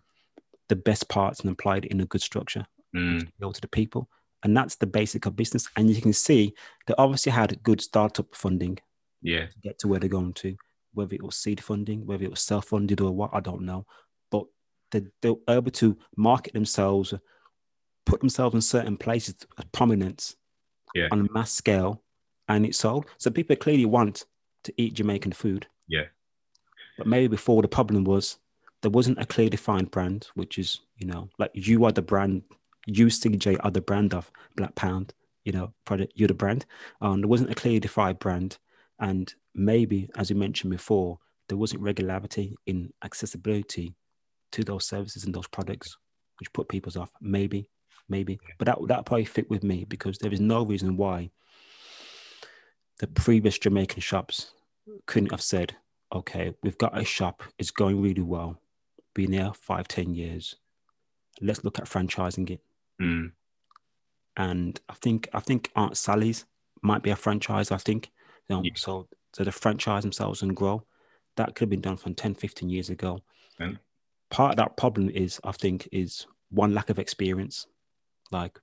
[0.68, 4.08] the best parts and applied it in a good structure mm, go to the people.
[4.44, 5.68] And that's the basic of business.
[5.76, 6.54] And you can see
[6.88, 8.78] they obviously had good startup funding
[9.22, 9.48] yeah.
[9.48, 10.56] to get to where they're going to,
[10.94, 13.86] whether it was seed funding, whether it was self funded or what, I don't know.
[14.32, 14.46] But
[14.92, 17.14] they, they're able to market themselves,
[18.06, 20.36] put themselves in certain places of prominence
[20.96, 21.10] Yeah.
[21.12, 22.02] on a mass scale,
[22.48, 23.06] and it's sold.
[23.18, 24.26] So people clearly want
[24.64, 25.68] to eat Jamaican food.
[25.88, 26.06] Yeah.
[26.98, 28.38] But maybe before the problem was
[28.82, 32.44] there wasn't a clear defined brand, which is, you know, like you are the brand,
[32.98, 36.66] you CJ are the brand of Black Pound, you know, product, you're the brand.
[37.02, 38.58] Um, there wasn't a clearly defined brand.
[39.00, 43.96] And maybe, as you mentioned before, there wasn't regularity in accessibility
[44.52, 45.98] to those services and those products,
[46.40, 47.12] which put people's off.
[47.22, 47.70] Maybe,
[48.08, 51.32] maybe, but that that probably fit with me because there is no reason why
[53.00, 54.52] the previous Jamaican shops
[55.06, 55.76] couldn't have said,
[56.14, 58.60] "Okay, we've got a shop; it's going really well
[59.14, 60.56] been there five, ten years.
[61.42, 62.62] Let's look at franchising it.
[63.02, 63.32] Mm.
[64.38, 66.46] And I think I think Aunt Sally's
[66.82, 67.72] might be a franchise.
[67.72, 68.10] I think
[68.48, 68.72] you know, yeah.
[68.76, 69.08] so.
[69.34, 70.84] So the franchise themselves and grow.
[71.38, 73.20] That could have been done from 10, 15 years ago.
[73.60, 73.74] Yeah.
[74.30, 77.68] Part of that problem is, I think, is one lack of experience.
[78.32, 78.60] Like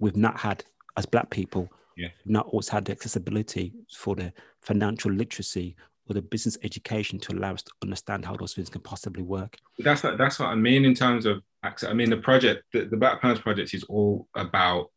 [0.00, 0.64] we've not had
[0.96, 2.08] as black people, yeah.
[2.24, 5.76] not always had the accessibility for the financial literacy
[6.08, 9.56] or the business education to allow us to understand how those things can possibly work.
[9.78, 11.90] That's what that's what I mean in terms of access.
[11.90, 14.90] I mean the project, the, the Black Pounds project is all about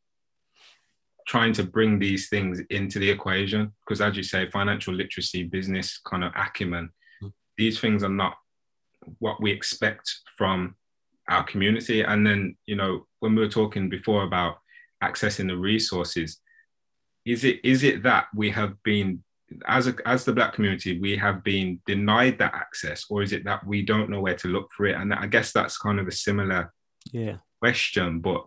[1.27, 5.99] trying to bring these things into the equation because as you say, financial literacy, business
[6.05, 6.89] kind of acumen,
[7.21, 7.27] mm-hmm.
[7.57, 8.35] these things are not
[9.19, 10.75] what we expect from
[11.29, 12.01] our community.
[12.01, 14.57] And then, you know, when we were talking before about
[15.03, 16.39] accessing the resources,
[17.25, 19.23] is it is it that we have been
[19.67, 23.43] as a, as the black community we have been denied that access or is it
[23.43, 24.95] that we don't know where to look for it?
[24.95, 26.73] And i guess that's kind of a similar
[27.11, 27.37] yeah.
[27.61, 28.45] question but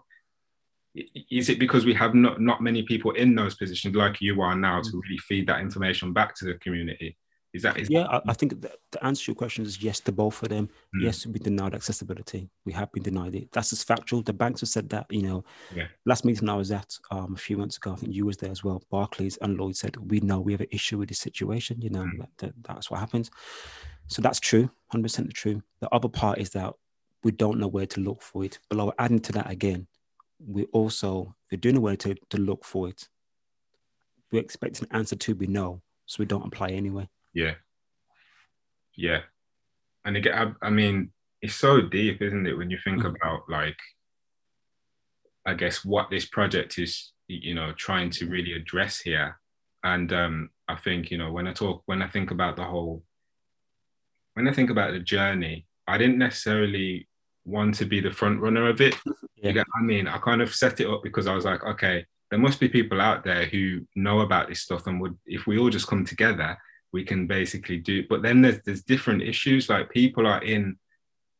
[1.31, 4.57] is it because we have not not many people in those positions like you are
[4.57, 5.01] now to mm.
[5.03, 7.17] really feed that information back to the community
[7.55, 8.07] is that is yeah?
[8.07, 8.71] I, I think the,
[9.03, 10.69] answer to your question is yes to both of them.
[10.95, 11.05] Mm.
[11.05, 12.51] Yes, we denied accessibility.
[12.67, 13.51] We have been denied it.
[13.53, 14.23] That's just factual.
[14.23, 15.07] The banks have said that.
[15.09, 15.87] You know, yeah.
[16.05, 18.51] last meeting I was at um, a few months ago, I think you was there
[18.51, 18.83] as well.
[18.91, 21.81] Barclays and Lloyd said we know we have an issue with this situation.
[21.81, 22.19] You know, mm.
[22.19, 23.31] that, that, that's what happens.
[24.09, 25.63] So that's true, hundred percent true.
[25.81, 26.75] The other part is that
[27.23, 28.59] we don't know where to look for it.
[28.69, 29.87] But adding to that again,
[30.47, 33.09] we also we do know where to, to look for it.
[34.31, 37.09] We expect an answer to be no, so we don't apply anyway.
[37.33, 37.55] Yeah.
[38.97, 39.21] Yeah.
[40.05, 42.57] And again, I, I mean, it's so deep, isn't it?
[42.57, 43.15] When you think mm-hmm.
[43.15, 43.79] about like,
[45.47, 49.39] I guess what this project is, you know, trying to really address here.
[49.85, 53.03] And um, I think, you know, when I talk, when I think about the whole,
[54.35, 57.09] when I think about the journey, I didn't necessarily
[57.45, 58.95] want to be the front runner of it.
[59.41, 59.53] Yeah.
[59.53, 62.41] Get, I mean, I kind of set it up because I was like, okay, there
[62.41, 65.71] must be people out there who know about this stuff and would, if we all
[65.71, 66.59] just come together,
[66.93, 68.05] we can basically do.
[68.09, 69.69] But then there's there's different issues.
[69.69, 70.79] Like people are in,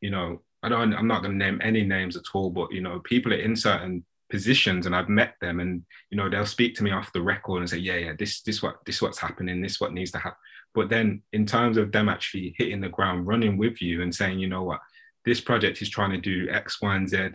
[0.01, 0.93] you know, I don't.
[0.93, 3.55] I'm not going to name any names at all, but you know, people are in
[3.55, 7.21] certain positions, and I've met them, and you know, they'll speak to me off the
[7.21, 10.19] record and say, yeah, yeah, this this what this what's happening, this what needs to
[10.19, 10.37] happen.
[10.75, 14.39] But then in terms of them actually hitting the ground running with you and saying,
[14.39, 14.79] you know what,
[15.25, 17.29] this project is trying to do X, Y, and Z.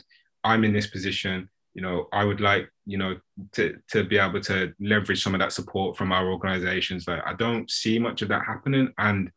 [0.44, 3.16] I'm in this position you know, I would like, you know,
[3.52, 7.06] to to be able to leverage some of that support from our organizations.
[7.08, 8.92] Like I don't see much of that happening.
[8.96, 9.30] And,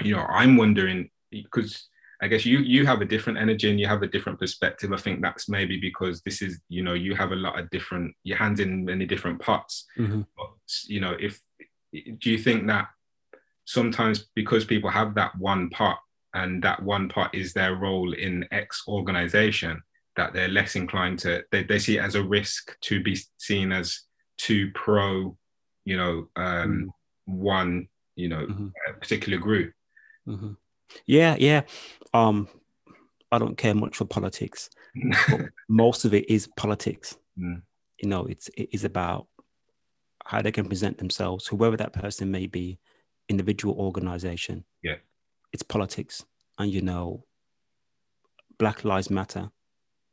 [0.00, 1.88] you know, I'm wondering because
[2.20, 4.92] I guess you you have a different energy and you have a different perspective.
[4.92, 8.14] I think that's maybe because this is, you know, you have a lot of different
[8.24, 9.86] your hands in many different pots.
[9.96, 10.22] Mm-hmm.
[10.36, 10.50] But,
[10.86, 11.40] you know, if
[11.92, 12.88] do you think that
[13.64, 15.98] sometimes because people have that one part
[16.34, 19.82] and that one part is their role in X organization,
[20.16, 23.72] that they're less inclined to they, they see it as a risk to be seen
[23.72, 24.00] as
[24.38, 25.36] too pro
[25.84, 26.88] you know um, mm.
[27.26, 28.68] one you know mm-hmm.
[29.00, 29.72] particular group
[30.26, 30.52] mm-hmm.
[31.06, 31.62] yeah yeah
[32.12, 32.48] um
[33.32, 34.70] i don't care much for politics
[35.68, 37.60] most of it is politics mm.
[38.00, 39.26] you know it's it is about
[40.24, 42.78] how they can present themselves whoever that person may be
[43.28, 44.96] individual organization yeah
[45.52, 46.24] it's politics
[46.58, 47.24] and you know
[48.58, 49.50] black lives matter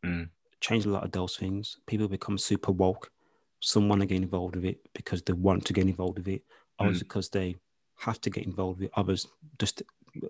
[0.05, 0.29] mm.
[0.59, 1.77] change a lot of those things.
[1.87, 3.11] People become super woke.
[3.59, 6.43] Some want to get involved with it because they want to get involved with it,
[6.79, 7.01] others mm.
[7.01, 7.55] because they
[7.97, 8.93] have to get involved with it.
[8.95, 9.27] Others
[9.59, 9.83] just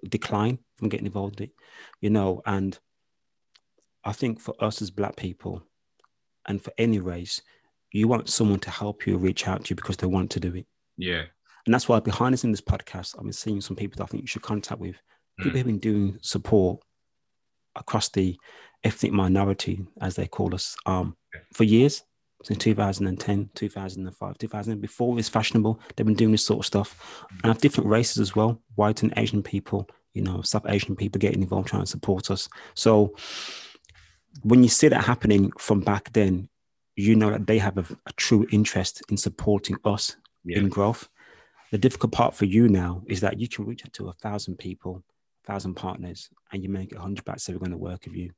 [0.09, 1.55] decline from getting involved with it,
[2.01, 2.41] you know.
[2.45, 2.77] And
[4.03, 5.63] I think for us as Black people,
[6.47, 7.41] and for any race,
[7.91, 10.55] you want someone to help you reach out to you because they want to do
[10.55, 10.65] it.
[10.97, 11.23] Yeah.
[11.65, 14.07] And that's why behind us in this podcast, I've been seeing some people that I
[14.07, 14.95] think you should contact with.
[15.37, 15.57] People mm.
[15.57, 16.81] have been doing support
[17.75, 18.37] across the
[18.83, 21.15] ethnic minority, as they call us, um,
[21.53, 22.03] for years
[22.43, 24.81] since 2010, 2005, 2000.
[24.81, 27.25] Before it's fashionable, they've been doing this sort of stuff.
[27.43, 31.19] And have different races as well, white and Asian people, you know, South Asian people
[31.19, 32.49] getting involved, trying to support us.
[32.73, 33.15] So
[34.43, 36.49] when you see that happening from back then,
[36.95, 40.59] you know that they have a, a true interest in supporting us yeah.
[40.59, 41.07] in growth.
[41.71, 44.57] The difficult part for you now is that you can reach out to a thousand
[44.57, 45.03] people,
[45.45, 48.31] thousand partners and you make a hundred backs that are going to work with you.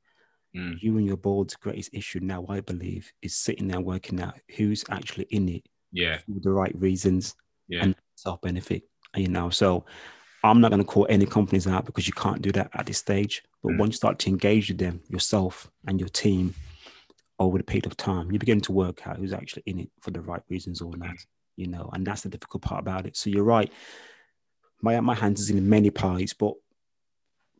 [0.54, 0.80] Mm.
[0.80, 4.84] You and your board's greatest issue now, I believe, is sitting there working out who's
[4.90, 6.18] actually in it Yeah.
[6.18, 7.34] for the right reasons
[7.68, 7.82] Yeah.
[7.82, 8.82] and self benefit.
[9.16, 9.84] You know, so
[10.42, 12.98] I'm not going to call any companies out because you can't do that at this
[12.98, 13.42] stage.
[13.62, 13.78] But Mm.
[13.78, 16.54] once you start to engage with them, yourself and your team,
[17.40, 20.10] over the period of time, you begin to work out who's actually in it for
[20.12, 21.16] the right reasons or not.
[21.56, 23.16] You know, and that's the difficult part about it.
[23.16, 23.72] So you're right.
[24.82, 26.54] My my hands is in many pies, but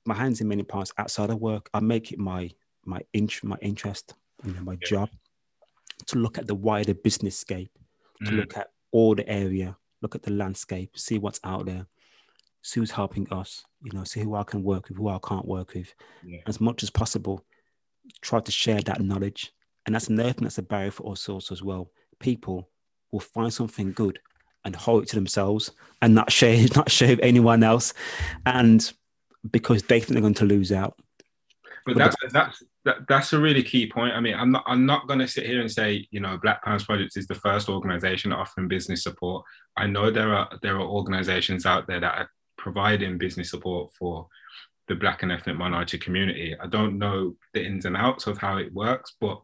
[0.05, 1.71] my hands in many pies outside of work.
[1.73, 2.51] I make it my
[2.87, 5.11] my int- my interest, you know, my job
[6.07, 7.71] to look at the wider business scape
[8.25, 8.37] to Mm.
[8.37, 11.87] look at all the area, look at the landscape, see what's out there,
[12.63, 15.47] see who's helping us, you know, see who I can work with, who I can't
[15.47, 15.93] work with.
[16.25, 16.41] Yeah.
[16.47, 17.45] As much as possible,
[18.21, 19.53] try to share that knowledge.
[19.87, 21.91] And that's another thing that's a barrier for us also as well.
[22.19, 22.69] People
[23.13, 24.19] will find something good
[24.65, 25.71] and hold it to themselves
[26.03, 27.93] and not share, not share with anyone else.
[28.47, 28.91] And
[29.51, 30.99] because they think they're going to lose out.
[31.87, 34.15] But that's that's that, that's a really key point.
[34.15, 36.65] I mean, I'm not I'm not going to sit here and say you know Black
[36.65, 39.45] Pounds Project is the first organisation offering business support.
[39.77, 44.29] I know there are there are organisations out there that are providing business support for
[44.89, 46.55] the Black and ethnic minority community.
[46.59, 49.41] I don't know the ins and outs of how it works, but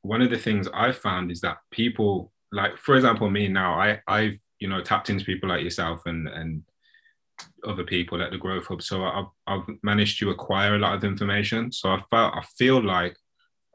[0.00, 4.00] one of the things I've found is that people like, for example, me now, I
[4.06, 6.62] I've you know tapped into people like yourself and and
[7.66, 8.82] other people at the Growth Hub.
[8.82, 11.72] So I've, I've managed to acquire a lot of information.
[11.72, 13.16] So I felt I feel like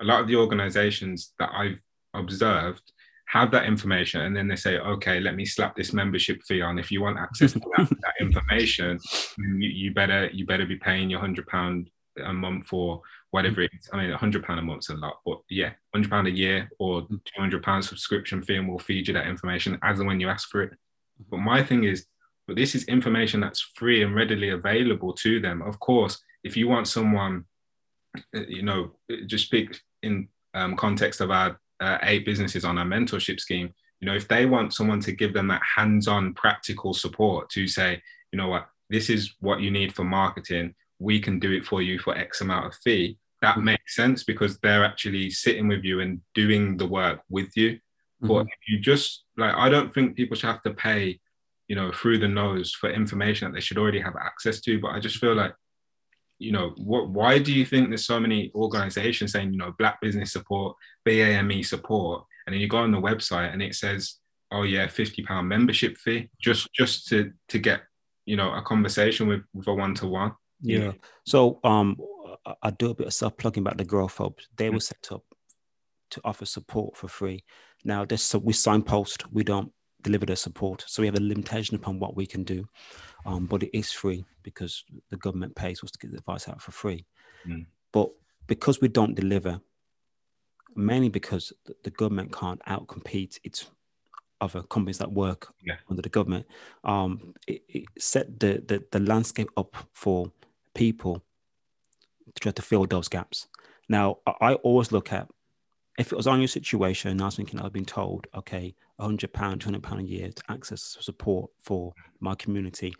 [0.02, 1.82] a lot of the organizations that I've
[2.14, 2.82] observed
[3.28, 6.80] have that information and then they say, okay, let me slap this membership fee on.
[6.80, 9.00] If you want access to that, that information,
[9.38, 11.90] you, you better you better be paying your hundred pound
[12.24, 13.02] a month or
[13.32, 13.90] whatever it is.
[13.92, 16.70] I mean, a hundred pound a month's a lot, but yeah, hundred pound a year
[16.80, 20.20] or two hundred pound subscription fee, and we'll feed you that information as and when
[20.20, 20.72] you ask for it.
[21.30, 22.06] But my thing is,
[22.48, 25.62] but this is information that's free and readily available to them.
[25.62, 27.46] Of course, if you want someone,
[28.36, 28.94] uh, you know,
[29.26, 33.74] just speak in um, context of our uh, eight businesses on our mentorship scheme.
[34.00, 38.02] You know, if they want someone to give them that hands-on, practical support to say,
[38.32, 40.74] you know what, this is what you need for marketing.
[41.00, 43.18] We can do it for you for X amount of fee.
[43.42, 47.80] That makes sense because they're actually sitting with you and doing the work with you.
[48.20, 51.20] But if you just like, I don't think people should have to pay
[51.68, 54.80] you know, through the nose for information that they should already have access to.
[54.80, 55.54] But I just feel like,
[56.40, 60.00] you know, what why do you think there's so many organizations saying, you know, black
[60.02, 60.76] business support,
[61.06, 64.16] BAME support, and then you go on the website and it says,
[64.52, 67.82] oh yeah, 50 pound membership fee just just to to get,
[68.26, 70.32] you know, a conversation with, with a one-to-one.
[70.62, 70.94] Yeah.
[71.26, 71.98] So um
[72.64, 74.48] I- do a bit of self-plugging about the Growth Hubs.
[74.56, 75.24] They were set up
[76.12, 77.44] to offer support for free.
[77.84, 79.72] Now this so we signpost, we don't
[80.08, 80.84] deliver the support.
[80.88, 82.68] So we have a limitation upon what we can do.
[83.26, 84.74] Um, but it is free because
[85.12, 87.06] the government pays us to get the advice out for free.
[87.46, 87.66] Mm.
[87.92, 88.10] But
[88.48, 89.60] because we don't deliver,
[90.76, 93.60] mainly because the- government can't outcompete its
[94.40, 95.78] other companies that work Yeah.
[95.90, 96.46] under the government,
[96.84, 100.32] um, it, it set the, the, the landscape up for
[100.74, 101.24] people
[102.36, 103.48] to try to fill those gaps.
[103.90, 104.18] Now,
[104.50, 105.28] I always look at
[105.98, 109.62] if it was on your situation, I was thinking I've been told, okay, hundred pound,
[109.62, 112.94] two hundred pound a year to access support for my community.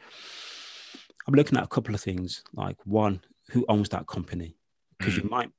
[1.28, 2.44] I'm looking at a couple of things.
[2.54, 4.56] Like one, who owns that company?
[4.98, 5.30] Because you mm.
[5.30, 5.52] might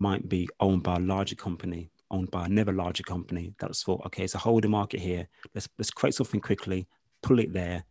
[0.00, 3.54] might be owned by a larger company, owned by another larger company.
[3.60, 5.28] That's for okay, it's a holding market here.
[5.54, 6.88] Let's let's create something quickly,
[7.22, 7.84] pull it there,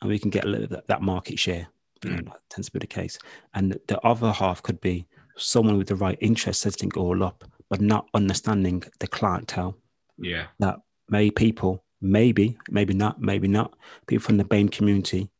[0.00, 1.68] and we can get a little of that, that market share.
[2.02, 2.24] You know, mm.
[2.24, 3.18] that tends to be the case.
[3.54, 7.44] And the other half could be someone with the right interest setting it all up,
[7.70, 9.76] but not understanding the clientele
[10.18, 10.46] Yeah.
[10.58, 10.76] that
[11.08, 15.30] may people, maybe, maybe not, maybe not, people from the BAME community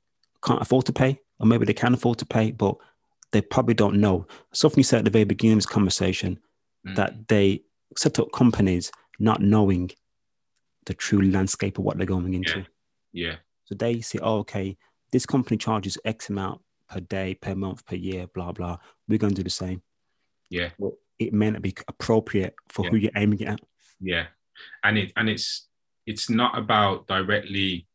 [0.44, 2.76] can't afford to pay, or maybe they can afford to pay, but
[3.32, 4.26] they probably don't know.
[4.52, 6.38] Something you said at the very beginning of this conversation
[6.86, 6.96] Mm.
[6.96, 7.62] that they
[7.96, 9.90] set up companies not knowing
[10.86, 12.66] the true landscape of what they're going into.
[13.12, 13.36] Yeah.
[13.66, 14.76] So they say, oh, okay,
[15.12, 16.60] this company charges X amount
[16.92, 18.76] per day, per month, per year, blah, blah.
[19.08, 19.82] We're going to do the same.
[20.50, 20.70] Yeah.
[20.78, 22.90] Well, it may not be appropriate for Yeah.
[22.90, 23.60] who you're aiming at.
[24.00, 24.26] Yeah,
[24.84, 25.68] and it and it's
[26.06, 27.86] it's not about directly.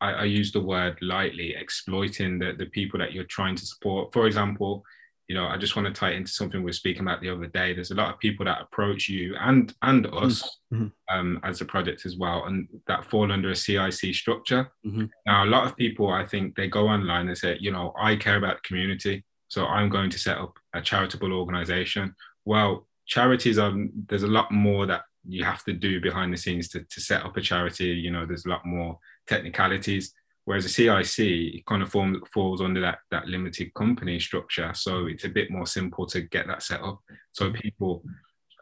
[0.00, 4.12] I, I use the word lightly, exploiting the the people that you're trying to support.
[4.12, 4.84] For example,
[5.28, 7.46] you know, I just want to tie into something we were speaking about the other
[7.46, 7.72] day.
[7.72, 10.92] There's a lot of people that approach you and and us Mhm.
[11.10, 14.70] um, as a project as well, and that fall under a CIC structure.
[14.84, 15.10] Mhm.
[15.26, 18.16] Now, a lot of people, I think, they go online and say, you know, I
[18.16, 22.14] care about the community, so I'm going to set up a charitable organization.
[22.44, 23.74] Well, charities are
[24.08, 27.22] there's a lot more that you have to do behind the scenes to, to set
[27.24, 27.86] up a charity.
[27.86, 28.98] You know, there's a lot more
[29.28, 30.12] technicalities.
[30.44, 35.06] Whereas a CIC it kind of form, falls under that that limited company structure, so
[35.06, 37.00] it's a bit more simple to get that set up.
[37.30, 38.02] So people,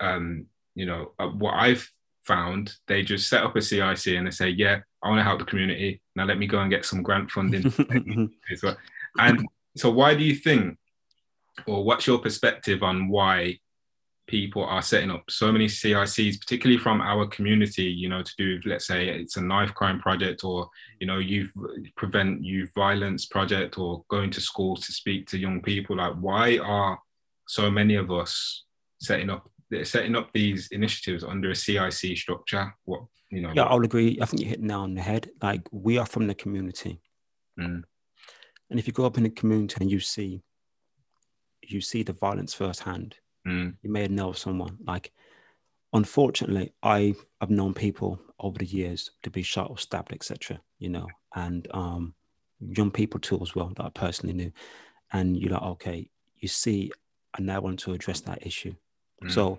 [0.01, 1.89] um, you know, uh, what I've
[2.25, 5.39] found, they just set up a CIC and they say, "Yeah, I want to help
[5.39, 6.03] the community.
[6.15, 7.73] Now let me go and get some grant funding."
[9.19, 10.77] and so, why do you think,
[11.67, 13.59] or what's your perspective on why
[14.31, 18.61] people are setting up so many CICs, particularly from our community, you know, to do,
[18.65, 20.71] let's say it's a knife crime project or,
[21.01, 21.51] you know, youth
[21.97, 25.97] prevent youth violence project or going to schools to speak to young people.
[25.97, 26.97] Like, why are
[27.49, 28.65] so many of us
[29.01, 29.51] setting up
[29.83, 32.73] setting up these initiatives under a CIC structure?
[32.85, 33.01] What
[33.33, 33.53] you know?
[33.53, 34.17] Yeah, I'll agree.
[34.23, 35.31] I think you hit now on the head.
[35.43, 37.01] Like we are from the community,
[37.59, 37.83] mm.
[38.71, 40.45] and if you grow up in the community and you see
[41.63, 43.17] you see the violence firsthand,
[43.47, 43.77] Mm.
[43.83, 44.79] You may know someone.
[44.87, 45.13] Like,
[45.93, 50.61] unfortunately, I have known people over the years to be shot or stabbed, etc.
[50.79, 52.15] You know, and um,
[52.61, 54.53] young people too as well that I personally knew.
[55.13, 56.93] And you're like, okay, you see,
[57.35, 58.75] I now want to address that issue.
[59.25, 59.31] Mm.
[59.31, 59.59] So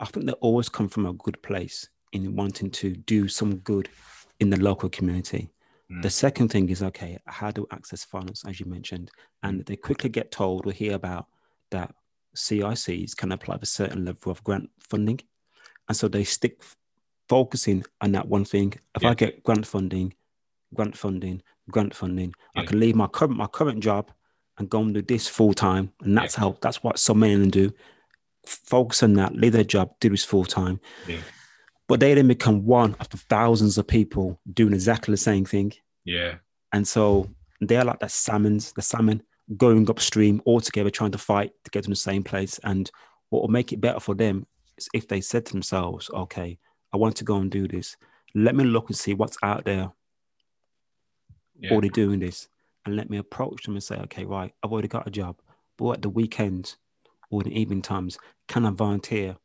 [0.00, 3.88] I think they always come from a good place in wanting to do some good
[4.40, 5.50] in the local community.
[5.90, 6.02] Mm.
[6.02, 9.10] The second thing is okay, how do access funds, as you mentioned,
[9.42, 11.26] and they quickly get told or hear about
[11.70, 11.94] that
[12.36, 15.20] CICs can apply for certain level of grant funding.
[15.88, 16.62] And so they stick
[17.28, 18.74] focusing on that one thing.
[18.94, 19.10] If yeah.
[19.10, 20.14] I get grant funding,
[20.74, 22.62] grant funding, grant funding, yeah.
[22.62, 24.10] I can leave my current my current job
[24.58, 25.92] and go and do this full time.
[26.02, 26.40] And that's yeah.
[26.40, 27.72] how that's what so many of them do.
[28.44, 30.80] Focus on that, leave their job, do this full time.
[31.88, 35.72] But they then become one of the thousands of people doing exactly the same thing.
[36.04, 36.36] Yeah.
[36.72, 37.30] And so
[37.60, 39.22] they're like the salmons, the salmon
[39.56, 42.58] going upstream all together trying to fight to get to the same place.
[42.64, 42.90] And
[43.30, 46.58] what will make it better for them is if they said to themselves, okay,
[46.92, 47.96] I want to go and do this.
[48.34, 49.92] Let me look and see what's out there
[51.58, 51.70] yeah.
[51.70, 52.48] already doing this.
[52.84, 55.40] And let me approach them and say, okay, right, I've already got a job.
[55.76, 56.76] But at the weekends
[57.30, 58.18] or in the evening times,
[58.48, 59.36] can I volunteer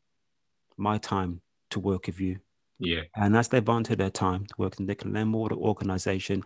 [0.76, 1.40] my time
[1.70, 2.38] to work with you?
[2.78, 3.02] Yeah.
[3.16, 6.42] And as they volunteer their time to work, and they can learn more the organization,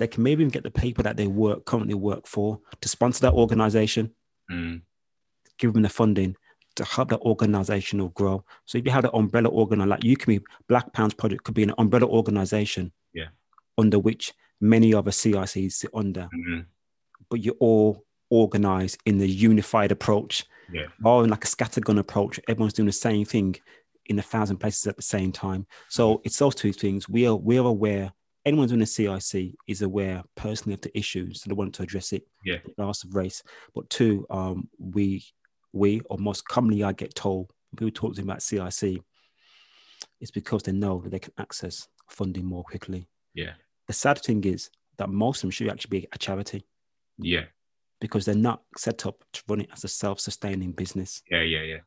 [0.00, 3.20] they can maybe even get the people that they work currently work for to sponsor
[3.20, 4.10] that organization,
[4.50, 4.80] mm.
[5.58, 6.34] give them the funding
[6.76, 8.42] to help that organization will grow.
[8.64, 11.54] So if you have an umbrella organization, like you can be Black Pounds Project could
[11.54, 13.26] be an umbrella organization, yeah,
[13.76, 16.60] under which many other CICs sit under, mm-hmm.
[17.28, 22.40] but you're all organized in the unified approach, yeah, or like a scattergun approach.
[22.48, 23.56] Everyone's doing the same thing
[24.06, 25.66] in a thousand places at the same time.
[25.88, 27.06] So it's those two things.
[27.06, 28.14] We are we are aware
[28.50, 32.12] anyone doing a CIC is aware personally of the issues, so they want to address
[32.12, 32.58] it, yeah.
[32.66, 33.42] regardless of race.
[33.74, 35.24] But two, um, we
[35.72, 39.00] we or most commonly I get told people talk to me about CIC,
[40.20, 43.06] it's because they know that they can access funding more quickly.
[43.34, 43.52] Yeah.
[43.86, 46.64] The sad thing is that most of them should actually be a charity.
[47.18, 47.44] Yeah.
[48.00, 51.22] Because they're not set up to run it as a self-sustaining business.
[51.30, 51.80] Yeah, yeah, yeah.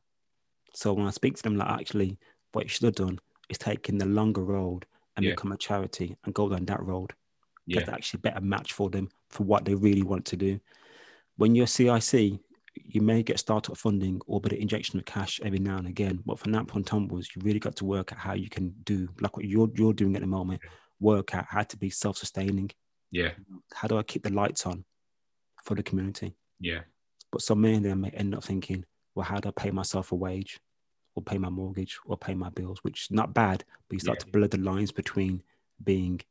[0.74, 2.18] So when I speak to them, like actually,
[2.51, 4.86] what you should have done is taking the longer road
[5.16, 5.32] and yeah.
[5.32, 7.14] become a charity and go down that road.
[7.66, 7.80] Yeah.
[7.80, 10.59] That's actually better match for them for what they really want to do.
[11.38, 12.39] When you're CIC,
[12.76, 16.22] you may get startup funding or bit of injection of cash every now and again.
[16.26, 19.07] But from that point onwards, you really got to work out how you can do
[19.20, 20.61] like what you're you're doing at the moment,
[20.99, 22.72] work out how to be self-sustaining.
[23.11, 23.32] Yeah.
[23.74, 24.86] How do I keep the lights on
[25.64, 26.36] for the community?
[26.59, 26.82] Yeah.
[27.32, 28.86] But some many of them may end up thinking,
[29.16, 30.59] well, how do I pay myself a wage?
[31.16, 34.20] Or pay my mortgage or pay my bills, which is not bad, but you start
[34.20, 34.26] yeah.
[34.26, 35.43] to blur the lines between
[35.84, 36.22] being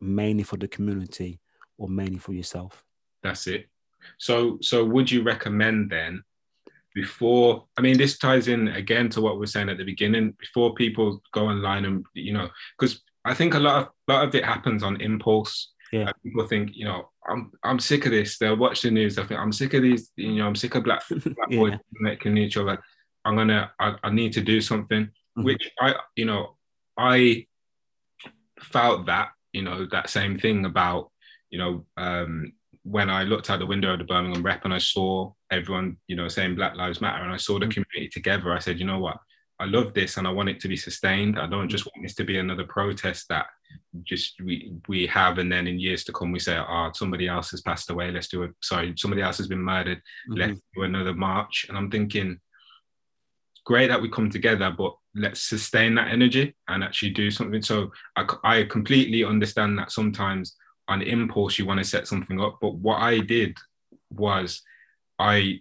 [0.00, 1.40] mainly for the community
[1.78, 2.84] or mainly for yourself.
[3.22, 3.68] That's it.
[4.18, 6.22] So, so would you recommend then
[6.94, 7.64] before?
[7.76, 10.34] I mean, this ties in again to what we were saying at the beginning.
[10.38, 14.28] Before people go online and you know, because I think a lot of a lot
[14.28, 15.72] of it happens on impulse.
[15.92, 16.10] Yeah.
[16.24, 18.38] people think, you know, I'm I'm sick of this.
[18.38, 19.18] They'll watch the news.
[19.18, 20.10] I think I'm sick of these.
[20.16, 21.78] You know, I'm sick of black black boys yeah.
[21.92, 22.82] making each other.
[23.26, 25.42] I'm gonna I, I need to do something, mm-hmm.
[25.42, 26.56] which I you know
[26.96, 27.46] I
[28.60, 31.10] felt that you know that same thing about
[31.50, 32.52] you know um,
[32.84, 36.16] when I looked out the window of the Birmingham Rep and I saw everyone you
[36.16, 37.82] know saying Black Lives Matter and I saw the mm-hmm.
[37.82, 39.18] community together, I said, you know what,
[39.58, 41.38] I love this and I want it to be sustained.
[41.38, 43.46] I don't just want this to be another protest that
[44.04, 47.50] just we we have and then in years to come we say, oh, somebody else
[47.50, 48.10] has passed away.
[48.12, 48.52] Let's do it.
[48.62, 49.98] Sorry, somebody else has been murdered.
[49.98, 50.34] Mm-hmm.
[50.34, 51.66] Let's do another march.
[51.68, 52.38] And I'm thinking,
[53.66, 57.60] great that we come together, but let's sustain that energy and actually do something.
[57.60, 60.56] So I, I completely understand that sometimes
[60.88, 63.58] on impulse you want to set something up, but what I did
[64.10, 64.62] was
[65.18, 65.60] I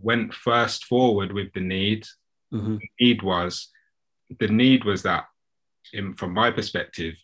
[0.00, 2.04] went first forward with the need.
[2.52, 2.76] Mm-hmm.
[2.76, 3.68] The need was
[4.38, 5.24] the need was that,
[5.92, 7.16] in, from my perspective,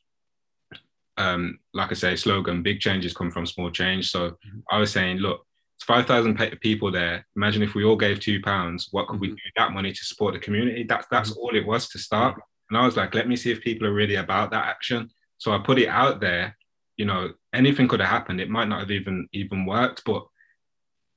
[1.17, 4.11] um, like I say, slogan, big changes come from small change.
[4.11, 4.59] So mm-hmm.
[4.71, 5.46] I was saying, look,
[5.77, 7.27] it's 5,000 people there.
[7.37, 9.23] Imagine if we all gave two pounds, what could mm-hmm.
[9.23, 10.85] we do that money to support the community?
[10.85, 11.41] That's, that's mm-hmm.
[11.41, 12.41] all it was to start.
[12.71, 15.11] And I was like, let me see if people are really about that action.
[15.39, 16.57] So I put it out there,
[16.97, 18.41] you know, anything could have happened.
[18.41, 20.27] It might not have even, even worked, but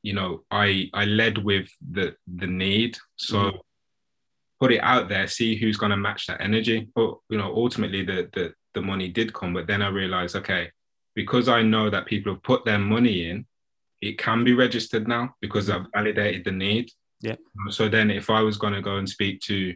[0.02, 2.98] you know, I, I led with the, the need.
[3.16, 3.58] So mm-hmm.
[4.60, 6.90] put it out there, see who's going to match that energy.
[6.94, 9.54] But, you know, ultimately the, the, the money did come.
[9.54, 10.72] But then I realized, okay,
[11.16, 13.46] because I know that people have put their money in,
[14.02, 16.92] it can be registered now because I've validated the need.
[17.22, 17.36] Yeah.
[17.70, 19.76] So then if I was going to go and speak to,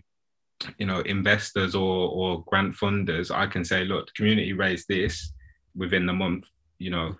[0.78, 5.34] you know, investors or or grant funders, I can say, look, the community raised this
[5.76, 6.47] within the month,
[6.80, 7.15] you know,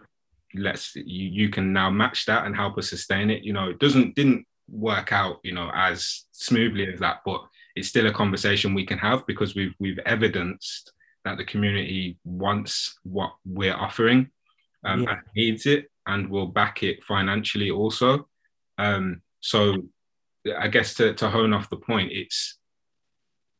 [0.56, 3.43] let's you, you can now match that and help us sustain it.
[3.43, 7.43] You know, it doesn't didn't work out, you know, as smoothly as that, but
[7.76, 10.93] it's still a conversation we can have because we've we've evidenced
[11.26, 14.30] that the community wants what we're offering
[14.86, 15.12] um, yeah.
[15.12, 18.28] and needs it and will back it financially also.
[18.78, 19.84] Um, so
[20.58, 22.58] I guess to, to hone off the point, it's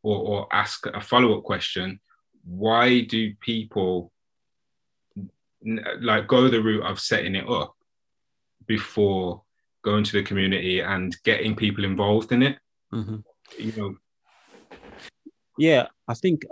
[0.02, 2.00] or, or ask a follow-up question,
[2.44, 4.12] why do people
[6.02, 7.74] like go the route of setting it up
[8.66, 9.42] before
[9.82, 12.58] going to the community and getting people involved in it?
[12.92, 13.16] Mm-hmm.
[13.58, 13.96] You know.
[15.56, 16.44] Yeah, I think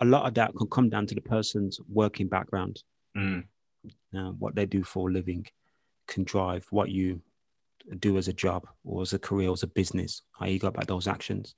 [0.00, 2.82] a lot of that can come down to the person's working background.
[3.16, 3.44] Mm.
[4.16, 5.46] Uh, what they do for a living
[6.06, 7.20] can drive what you
[7.98, 10.68] do as a job or as a career or as a business, how you go
[10.68, 11.54] about those actions.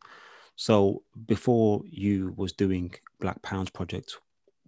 [0.56, 4.16] So before you was doing Black Pounds project,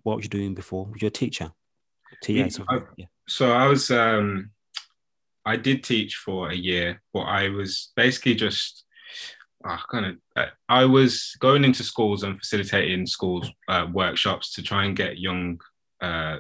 [0.03, 0.87] what was you doing before?
[0.87, 1.53] Was you a teacher?
[2.23, 3.07] TA, yeah, I, yeah.
[3.29, 4.51] So I was um
[5.45, 8.85] I did teach for a year, but I was basically just
[9.65, 14.63] uh, kind of uh, I was going into schools and facilitating schools uh, workshops to
[14.63, 15.61] try and get young
[16.01, 16.39] uh,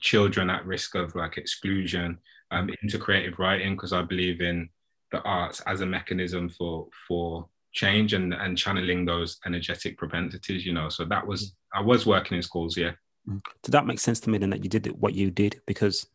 [0.00, 2.18] children at risk of like exclusion
[2.50, 4.68] um, into creative writing because I believe in
[5.10, 10.64] the arts as a mechanism for for change and and channeling those energetic propensities.
[10.64, 12.76] You know, so that was I was working in schools.
[12.76, 12.92] Yeah.
[13.28, 13.40] Mm.
[13.64, 16.06] So that makes sense to me then that you did what you did because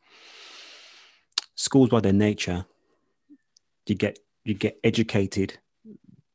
[1.55, 2.65] schools by their nature,
[3.88, 5.57] you get you get educated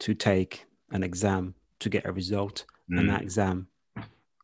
[0.00, 2.98] to take an exam to get a result, mm.
[2.98, 3.68] and that exam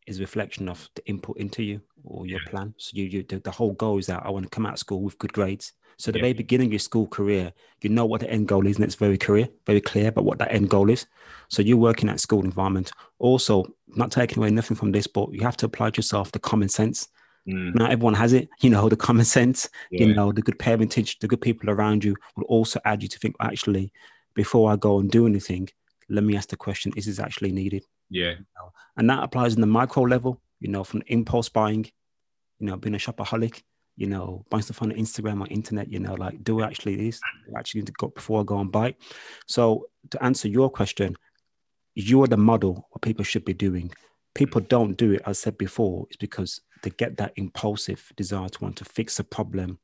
[0.07, 2.51] is a reflection of the input into you or your yeah.
[2.51, 2.75] plan.
[2.77, 4.79] So you, you the, the, whole goal is that I want to come out of
[4.79, 5.73] school with good grades.
[5.97, 6.25] So the yeah.
[6.25, 8.95] very beginning of your school career, you know what the end goal is, and it's
[8.95, 11.07] very clear, very clear about what that end goal is.
[11.49, 12.93] So you're working at school environment.
[13.19, 16.39] Also, not taking away nothing from this, but you have to apply to yourself the
[16.39, 17.09] common sense.
[17.49, 17.75] Mm.
[17.75, 20.07] Not everyone has it, you know, the common sense, yeah.
[20.07, 23.19] you know, the good parentage, the good people around you will also add you to
[23.19, 23.93] think, actually,
[24.35, 25.69] before I go and do anything,
[26.09, 27.85] let me ask the question, is this actually needed?
[28.11, 28.35] Yeah.
[28.97, 31.85] And that applies in the micro level, you know, from impulse buying,
[32.59, 33.63] you know, being a shopaholic,
[33.97, 37.21] you know, buying stuff on Instagram or internet, you know, like do I actually this
[37.57, 38.95] actually to go before I go and buy.
[39.47, 41.17] So to answer your question,
[41.95, 43.91] you are the model what people should be doing.
[44.35, 48.49] People don't do it, as I said before, it's because they get that impulsive desire
[48.49, 49.81] to want to fix a problem.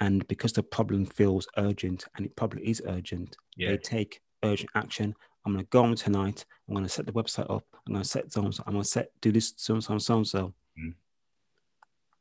[0.00, 3.70] And because the problem feels urgent, and it probably is urgent, yeah.
[3.70, 5.14] they take urgent action
[5.46, 6.44] I'm going to go on tonight.
[6.68, 7.64] I'm going to set the website up.
[7.86, 10.16] I'm going to set so I'm going to set do this so and so so
[10.16, 10.54] and so.
[10.78, 10.94] Mm.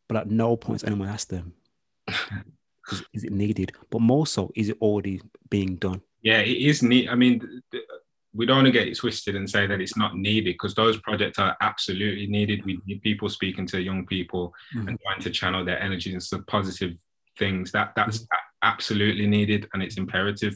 [0.08, 1.54] But at no point has anyone asked them,
[2.92, 3.72] is, is, it needed?
[3.90, 6.02] But more so, is it already being done?
[6.22, 7.10] Yeah, it is neat.
[7.10, 7.64] I mean,
[8.36, 10.98] we don't want to get it twisted and say that it's not needed because those
[10.98, 12.64] projects are absolutely needed.
[12.64, 14.88] We need people speaking to young people mm.
[14.88, 16.96] and trying to channel their energy into some positive
[17.40, 17.72] things.
[17.72, 18.28] That that's mm.
[18.62, 20.56] absolutely needed and it's imperative.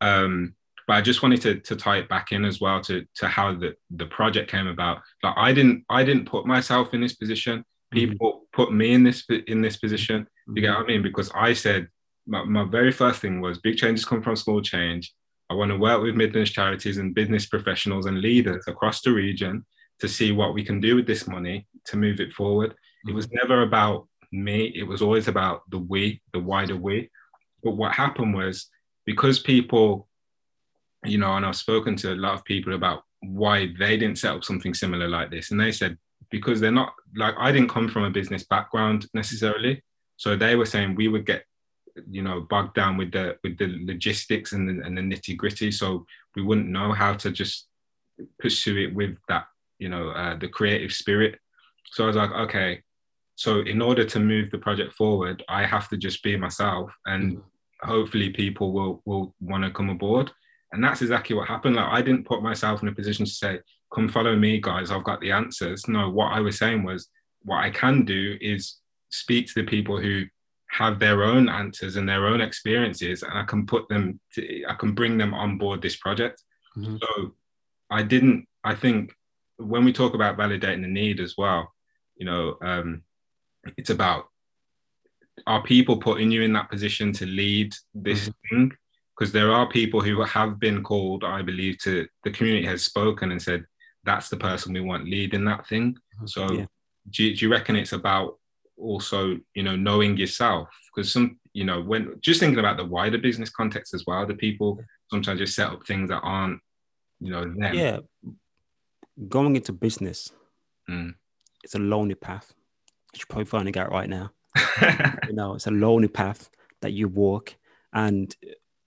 [0.00, 3.28] Um, but I just wanted to, to tie it back in as well to, to
[3.28, 5.00] how the, the project came about.
[5.22, 7.60] Like I didn't I didn't put myself in this position.
[7.60, 7.98] Mm-hmm.
[7.98, 8.62] People mm-hmm.
[8.62, 10.26] put me in this in this position.
[10.48, 11.02] You get what I mean?
[11.02, 11.88] Because I said
[12.26, 15.12] my, my very first thing was big changes come from small change.
[15.50, 19.64] I want to work with Midlands charities and business professionals and leaders across the region
[20.00, 22.70] to see what we can do with this money to move it forward.
[22.70, 23.10] Mm-hmm.
[23.10, 27.10] It was never about me, it was always about the we, the wider we.
[27.62, 28.68] But what happened was
[29.06, 30.08] because people
[31.04, 34.34] you know, and I've spoken to a lot of people about why they didn't set
[34.34, 35.50] up something similar like this.
[35.50, 35.98] And they said,
[36.30, 39.82] because they're not like, I didn't come from a business background necessarily.
[40.16, 41.44] So they were saying we would get,
[42.10, 45.70] you know, bogged down with the, with the logistics and the, and the nitty gritty.
[45.70, 47.66] So we wouldn't know how to just
[48.38, 49.46] pursue it with that,
[49.78, 51.38] you know, uh, the creative spirit.
[51.92, 52.82] So I was like, okay,
[53.36, 57.40] so in order to move the project forward, I have to just be myself and
[57.82, 60.30] hopefully people will, will want to come aboard.
[60.74, 61.76] And that's exactly what happened.
[61.76, 63.60] Like I didn't put myself in a position to say,
[63.94, 64.90] come follow me, guys.
[64.90, 65.86] I've got the answers.
[65.88, 67.08] No, what I was saying was
[67.42, 68.78] what I can do is
[69.10, 70.24] speak to the people who
[70.70, 74.74] have their own answers and their own experiences, and I can put them, to, I
[74.74, 76.42] can bring them on board this project.
[76.76, 76.96] Mm-hmm.
[77.00, 77.34] So
[77.88, 79.12] I didn't, I think
[79.58, 81.72] when we talk about validating the need as well,
[82.16, 83.02] you know, um,
[83.76, 84.24] it's about
[85.46, 88.56] are people putting you in that position to lead this mm-hmm.
[88.56, 88.72] thing?
[89.16, 93.30] Because there are people who have been called, I believe, to the community has spoken
[93.30, 93.64] and said,
[94.04, 95.92] that's the person we want leading that thing.
[96.16, 96.26] Mm-hmm.
[96.26, 96.66] So yeah.
[97.10, 98.38] do, do you reckon it's about
[98.76, 100.68] also, you know, knowing yourself?
[100.94, 104.34] Because some, you know, when just thinking about the wider business context as well, the
[104.34, 106.60] people sometimes just set up things that aren't,
[107.20, 107.74] you know, them.
[107.74, 107.98] Yeah.
[109.28, 110.32] Going into business,
[110.90, 111.14] mm.
[111.62, 112.52] it's a lonely path.
[113.14, 114.32] You're probably finding out right now.
[115.28, 116.50] you know, it's a lonely path
[116.82, 117.54] that you walk.
[117.92, 118.34] And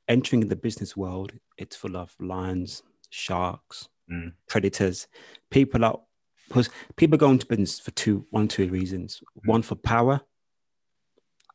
[0.08, 4.32] entering the business world, it's full of lions, sharks, mm.
[4.47, 5.08] predators.
[5.49, 5.99] People are
[6.47, 9.22] because people go into business for two, one, two reasons.
[9.39, 9.49] Mm.
[9.49, 10.22] One for power,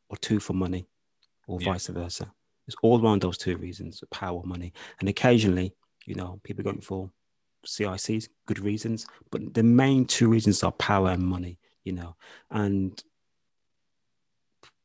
[0.09, 0.85] or two for money,
[1.47, 1.73] or yeah.
[1.73, 2.31] vice versa.
[2.67, 5.73] It's all around those two reasons: power, money, and occasionally,
[6.05, 7.11] you know, people going for
[7.65, 11.57] CICs, good reasons, but the main two reasons are power and money.
[11.83, 12.15] You know,
[12.51, 13.01] and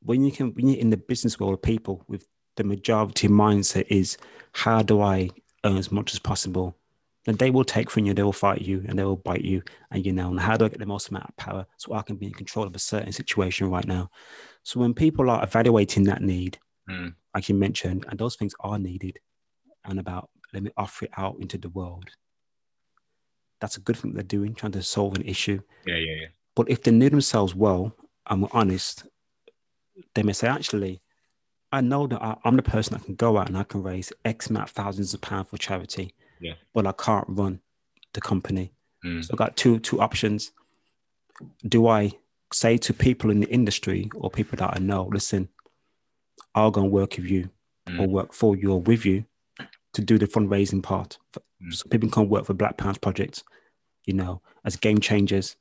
[0.02, 2.26] when you can when you're in the business world, people with
[2.58, 4.18] the majority mindset is
[4.52, 5.30] how do I
[5.64, 6.76] earn as much as possible?
[7.24, 9.62] Then they will take from you, they will fight you, and they will bite you.
[9.90, 12.02] And you know, and how do I get the most amount of power so I
[12.02, 14.10] can be in control of a certain situation right now?
[14.64, 16.58] So when people are evaluating that need,
[16.90, 17.14] mm.
[17.34, 19.18] like you mentioned, and those things are needed,
[19.84, 22.10] and about let me offer it out into the world.
[23.60, 25.60] That's a good thing they're doing, trying to solve an issue.
[25.86, 26.26] Yeah, yeah, yeah.
[26.54, 27.94] But if they know themselves well,
[28.26, 29.04] and we're honest,
[30.14, 31.00] they may say, actually,
[31.70, 34.12] I know that I, am the person that can go out and I can raise
[34.24, 36.54] X amount of thousands of pounds for charity, yeah.
[36.72, 37.60] but I can't run
[38.14, 38.72] the company.
[39.04, 39.24] Mm.
[39.24, 40.52] So I've got two two options.
[41.66, 42.12] Do I
[42.52, 45.48] say to people in the industry or people that I know, listen,
[46.54, 47.50] I'll go and work with you
[47.88, 48.00] mm.
[48.00, 49.24] or work for you or with you
[49.92, 51.18] to do the fundraising part.
[51.36, 51.74] Mm.
[51.74, 53.44] So people can work for Black Pounds Project,
[54.06, 55.56] you know, as game changers,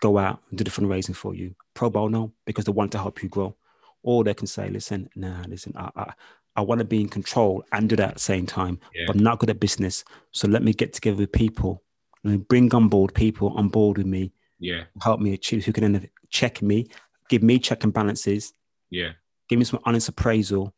[0.00, 3.22] go out and do the fundraising for you pro bono because they want to help
[3.22, 3.54] you grow.
[4.02, 6.12] Or they can say, listen, nah, listen, I, I,
[6.56, 9.04] I want to be in control and do that at the same time, yeah.
[9.06, 10.04] but I'm not good at business.
[10.32, 11.82] So let me get together with people
[12.24, 14.32] and bring on board people on board with me.
[14.58, 14.84] Yeah.
[15.02, 16.88] Help me achieve who can check me,
[17.28, 18.52] give me check and balances.
[18.90, 19.12] Yeah.
[19.48, 20.74] Give me some honest appraisal,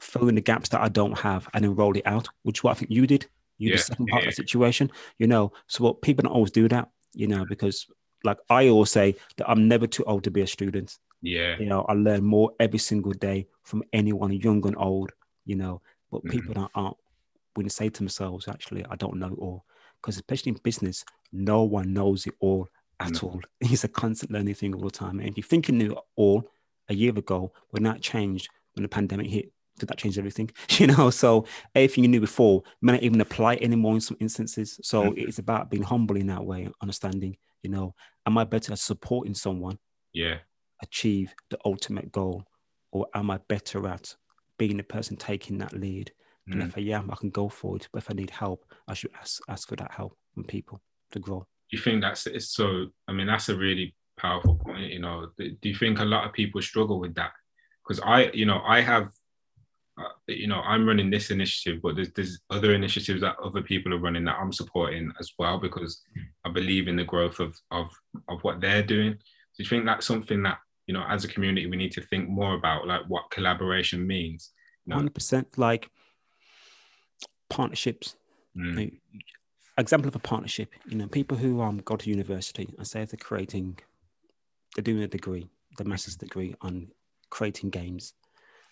[0.00, 2.64] fill in the gaps that I don't have and then roll it out, which is
[2.64, 3.26] what I think you did.
[3.58, 3.76] You yeah.
[3.76, 4.28] the second part yeah.
[4.28, 5.52] of the situation, you know.
[5.66, 7.86] So what people don't always do that, you know, because
[8.24, 10.98] like I always say that I'm never too old to be a student.
[11.22, 11.56] Yeah.
[11.58, 15.12] You know, I learn more every single day from anyone, young and old,
[15.44, 15.80] you know.
[16.10, 16.30] But mm-hmm.
[16.30, 16.96] people that aren't
[17.54, 19.64] when they say to themselves, actually, I don't know it all.
[20.00, 22.68] Because especially in business, no one knows it all
[23.00, 23.26] at mm-hmm.
[23.26, 23.40] all.
[23.60, 25.20] It's a constant learning thing all the time.
[25.20, 26.50] And if you think you knew it all
[26.88, 30.50] a year ago, when that changed, when the pandemic hit, did that change everything?
[30.78, 34.80] You know, so everything you knew before may not even apply anymore in some instances.
[34.82, 35.28] So mm-hmm.
[35.28, 37.94] it's about being humble in that way, understanding you know,
[38.26, 39.78] am I better at supporting someone?
[40.12, 40.38] Yeah.
[40.82, 42.44] Achieve the ultimate goal,
[42.90, 44.14] or am I better at
[44.58, 46.12] being the person taking that lead?
[46.48, 46.52] Mm.
[46.54, 47.86] And if I am, I can go forward.
[47.92, 50.80] But if I need help, I should ask ask for that help from people
[51.12, 51.40] to grow.
[51.70, 52.86] Do you think that's it's so?
[53.08, 54.90] I mean, that's a really powerful point.
[54.90, 57.32] You know, do you think a lot of people struggle with that?
[57.86, 59.10] Because I, you know, I have
[59.98, 63.92] uh, you know, I'm running this initiative, but there's, there's other initiatives that other people
[63.92, 66.00] are running that I'm supporting as well because
[66.46, 67.90] I believe in the growth of of
[68.28, 69.12] of what they're doing.
[69.12, 72.28] Do you think that's something that you know, as a community, we need to think
[72.28, 74.50] more about, like what collaboration means?
[74.86, 75.08] You know?
[75.08, 75.88] percent, like
[77.48, 78.16] partnerships.
[78.56, 78.76] Mm.
[78.76, 78.92] Like,
[79.78, 80.70] example of a partnership.
[80.86, 83.78] You know, people who um go to university and say they're creating,
[84.74, 86.88] they're doing a degree, the master's degree on
[87.30, 88.14] creating games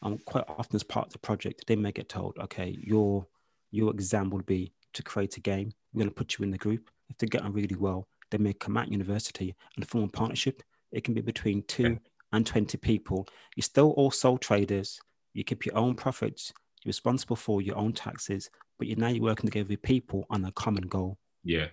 [0.03, 3.27] um, quite often as part of the project, they may get told, okay, your
[3.71, 5.73] your exam will be to create a game.
[5.93, 6.91] We're going to put you in the group.
[7.09, 10.63] If they get on really well, they may come out university and form a partnership.
[10.93, 11.99] It can be between two
[12.33, 13.27] and 20 people.
[13.57, 14.99] You're still all sole traders.
[15.35, 16.53] You keep your own profits.
[16.83, 20.45] You're responsible for your own taxes, but you're now you're working together with people on
[20.45, 21.19] a common goal.
[21.45, 21.67] Yeah.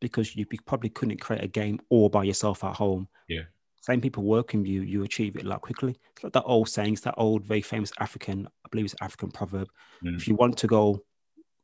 [0.00, 3.08] Because you probably couldn't create a game all by yourself at home.
[3.28, 3.42] Yeah
[3.82, 5.96] same people working you, you achieve it a lot quickly.
[6.14, 9.32] It's like that old saying, it's that old, very famous African, I believe it's African
[9.32, 9.68] proverb.
[10.04, 10.16] Mm.
[10.16, 11.04] If you want to go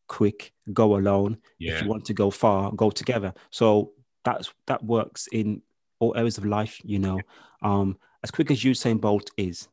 [0.08, 1.38] quick, go alone.
[1.60, 1.74] Yeah.
[1.74, 3.32] If you want to go far, go together.
[3.50, 3.92] So
[4.24, 5.62] that's that works in
[6.00, 7.20] all areas of life, you know.
[7.62, 9.68] Um, as quick as Usain Bolt is,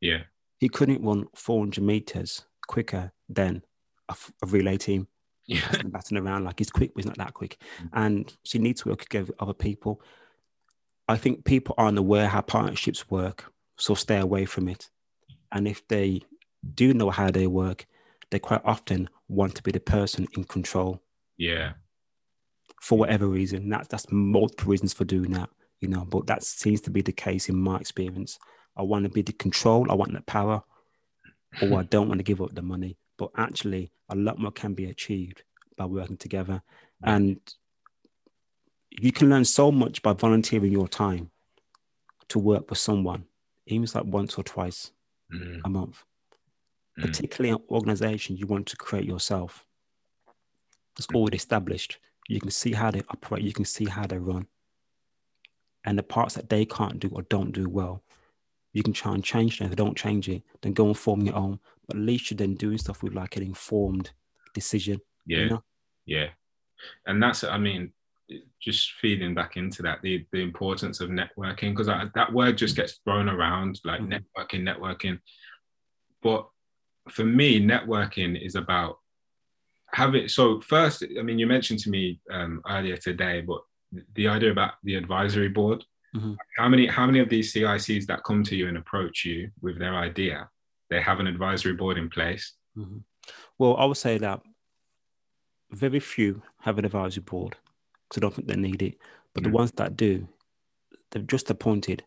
[0.00, 0.22] yeah,
[0.58, 3.62] he couldn't run 400 meters quicker than
[4.08, 5.08] a, a relay team.
[5.46, 5.82] yeah.
[5.84, 7.58] batting around like he's quick, but he's not that quick.
[7.78, 7.98] Mm-hmm.
[7.98, 10.00] And she needs to work together with other people.
[11.08, 14.88] I think people aren't aware how partnerships work, so stay away from it.
[15.50, 16.22] And if they
[16.74, 17.86] do know how they work,
[18.30, 21.02] they quite often want to be the person in control.
[21.36, 21.72] Yeah.
[22.82, 23.68] For whatever reason.
[23.68, 27.12] That's that's multiple reasons for doing that, you know, but that seems to be the
[27.12, 28.38] case in my experience.
[28.76, 30.62] I want to be the control, I want the power,
[31.60, 32.96] or I don't want to give up the money.
[33.18, 35.44] But actually a lot more can be achieved
[35.76, 36.62] by working together.
[37.04, 37.38] And
[38.90, 41.30] you can learn so much by volunteering your time
[42.28, 43.26] to work with someone,
[43.66, 44.90] even like once or twice
[45.32, 45.60] mm.
[45.64, 46.02] a month.
[46.98, 47.06] Mm.
[47.06, 49.64] Particularly an organization you want to create yourself.
[50.98, 51.98] It's already established.
[52.32, 54.46] You can see how they operate, you can see how they run.
[55.84, 58.02] And the parts that they can't do or don't do well,
[58.72, 59.66] you can try and change them.
[59.66, 61.58] If they don't change it, then go and form your own.
[61.86, 64.12] But at least you're then doing stuff with like an informed
[64.54, 65.02] decision.
[65.26, 65.38] Yeah.
[65.38, 65.64] You know?
[66.06, 66.28] Yeah.
[67.06, 67.92] And that's, I mean,
[68.58, 73.00] just feeding back into that, the, the importance of networking, because that word just gets
[73.04, 74.12] thrown around like mm-hmm.
[74.14, 75.18] networking, networking.
[76.22, 76.48] But
[77.10, 79.00] for me, networking is about
[79.92, 83.60] having, so first, I mean, you mentioned to me um, earlier today, but
[84.14, 85.84] the idea about the advisory board,
[86.14, 86.34] Mm-hmm.
[86.58, 89.78] How many how many of these CICs that come to you and approach you with
[89.78, 90.48] their idea,
[90.90, 92.52] they have an advisory board in place?
[92.76, 92.98] Mm-hmm.
[93.58, 94.42] Well, I would say that
[95.70, 97.56] very few have an advisory board
[98.08, 98.98] because I don't think they need it.
[99.32, 99.52] But mm-hmm.
[99.52, 100.28] the ones that do,
[101.10, 102.04] they've just appointed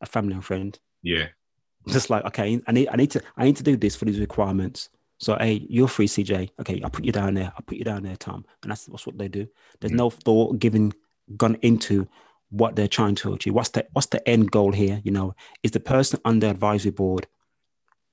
[0.00, 0.78] a family and friend.
[1.02, 1.26] Yeah.
[1.88, 4.20] Just like, okay, I need I need to I need to do this for these
[4.20, 4.88] requirements.
[5.22, 6.50] So, hey, you're free, CJ.
[6.60, 7.52] Okay, I'll put you down there.
[7.54, 8.44] I'll put you down there, Tom.
[8.62, 9.46] And that's, that's what they do.
[9.80, 9.98] There's mm.
[9.98, 10.92] no thought given
[11.36, 12.08] gone into
[12.50, 13.54] what they're trying to achieve.
[13.54, 15.00] What's the what's the end goal here?
[15.04, 17.28] You know, is the person on the advisory board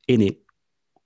[0.08, 0.38] in it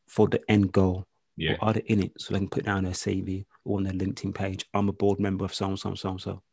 [0.09, 1.07] for the end goal?
[1.37, 1.53] Yeah.
[1.53, 3.93] Or are they in it so they can put down their CV or on their
[3.93, 4.65] LinkedIn page?
[4.73, 6.43] I'm a board member of so and so and so and so.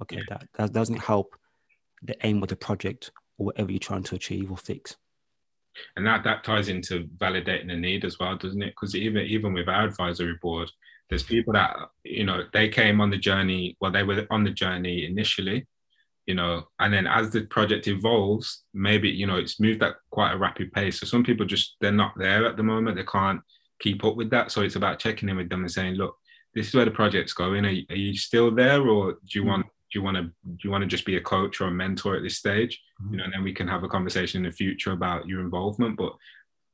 [0.00, 0.22] Okay, yeah.
[0.28, 1.36] that, that doesn't help
[2.02, 4.96] the aim of the project or whatever you're trying to achieve or fix.
[5.96, 8.74] And that that ties into validating the need as well, doesn't it?
[8.74, 10.70] Because even even with our advisory board,
[11.08, 13.76] there's people that you know they came on the journey.
[13.80, 15.66] Well, they were on the journey initially,
[16.26, 20.32] you know and then as the project evolves maybe you know it's moved at quite
[20.32, 23.40] a rapid pace so some people just they're not there at the moment they can't
[23.80, 26.16] keep up with that so it's about checking in with them and saying look
[26.54, 29.42] this is where the project's going are you, are you still there or do you
[29.42, 29.48] hmm.
[29.48, 31.70] want do you want to do you want to just be a coach or a
[31.70, 33.14] mentor at this stage mm-hmm.
[33.14, 35.96] you know and then we can have a conversation in the future about your involvement
[35.96, 36.12] but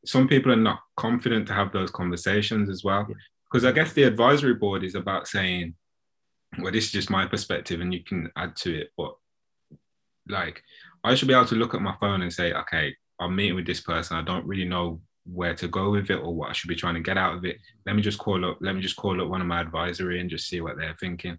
[0.04, 3.06] some people are not confident to have those conversations as well
[3.50, 5.74] because i guess the advisory board is about saying
[6.60, 9.14] well this is just my perspective and you can add to it but
[10.28, 10.62] like
[11.04, 13.66] I should be able to look at my phone and say, okay, I'm meeting with
[13.66, 14.16] this person.
[14.16, 16.94] I don't really know where to go with it or what I should be trying
[16.94, 17.58] to get out of it.
[17.86, 18.58] Let me just call up.
[18.60, 21.38] Let me just call up one of my advisory and just see what they're thinking.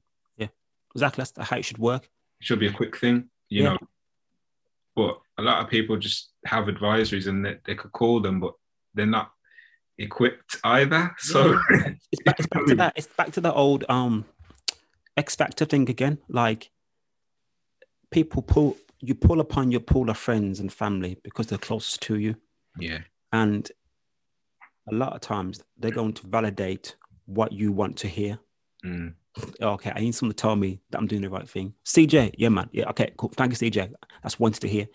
[0.95, 1.23] Exactly.
[1.23, 2.03] That's how it should work.
[2.39, 3.69] It should be a quick thing, you yeah.
[3.69, 3.77] know.
[4.95, 8.53] But a lot of people just have advisories and they, they could call them, but
[8.93, 9.31] they're not
[9.97, 11.15] equipped either.
[11.19, 11.93] So yeah.
[12.11, 12.93] it's, back, it's back to that.
[12.95, 14.25] It's back to the old um
[15.17, 16.17] X Factor thing again.
[16.27, 16.71] Like
[18.11, 22.17] people pull you pull upon your pool of friends and family because they're closest to
[22.17, 22.35] you.
[22.77, 22.99] Yeah.
[23.31, 23.69] And
[24.91, 28.39] a lot of times they're going to validate what you want to hear.
[28.83, 29.13] Mm.
[29.61, 31.73] Okay, I need someone to tell me that I'm doing the right thing.
[31.85, 32.69] CJ, yeah, man.
[32.71, 33.31] Yeah, okay, cool.
[33.35, 33.93] Thank you, CJ.
[34.23, 34.87] That's wanted to hear.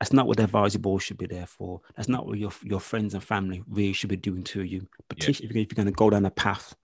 [0.00, 1.80] That's not what the advisory board should be there for.
[1.96, 4.86] That's not what your, your friends and family really should be doing to you.
[5.08, 5.62] Particularly yeah.
[5.62, 6.74] if you're going to go down a path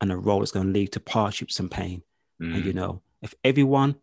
[0.00, 2.02] and a road that's going to lead to hardships and pain.
[2.40, 2.56] Mm.
[2.56, 3.96] And you know, if everyone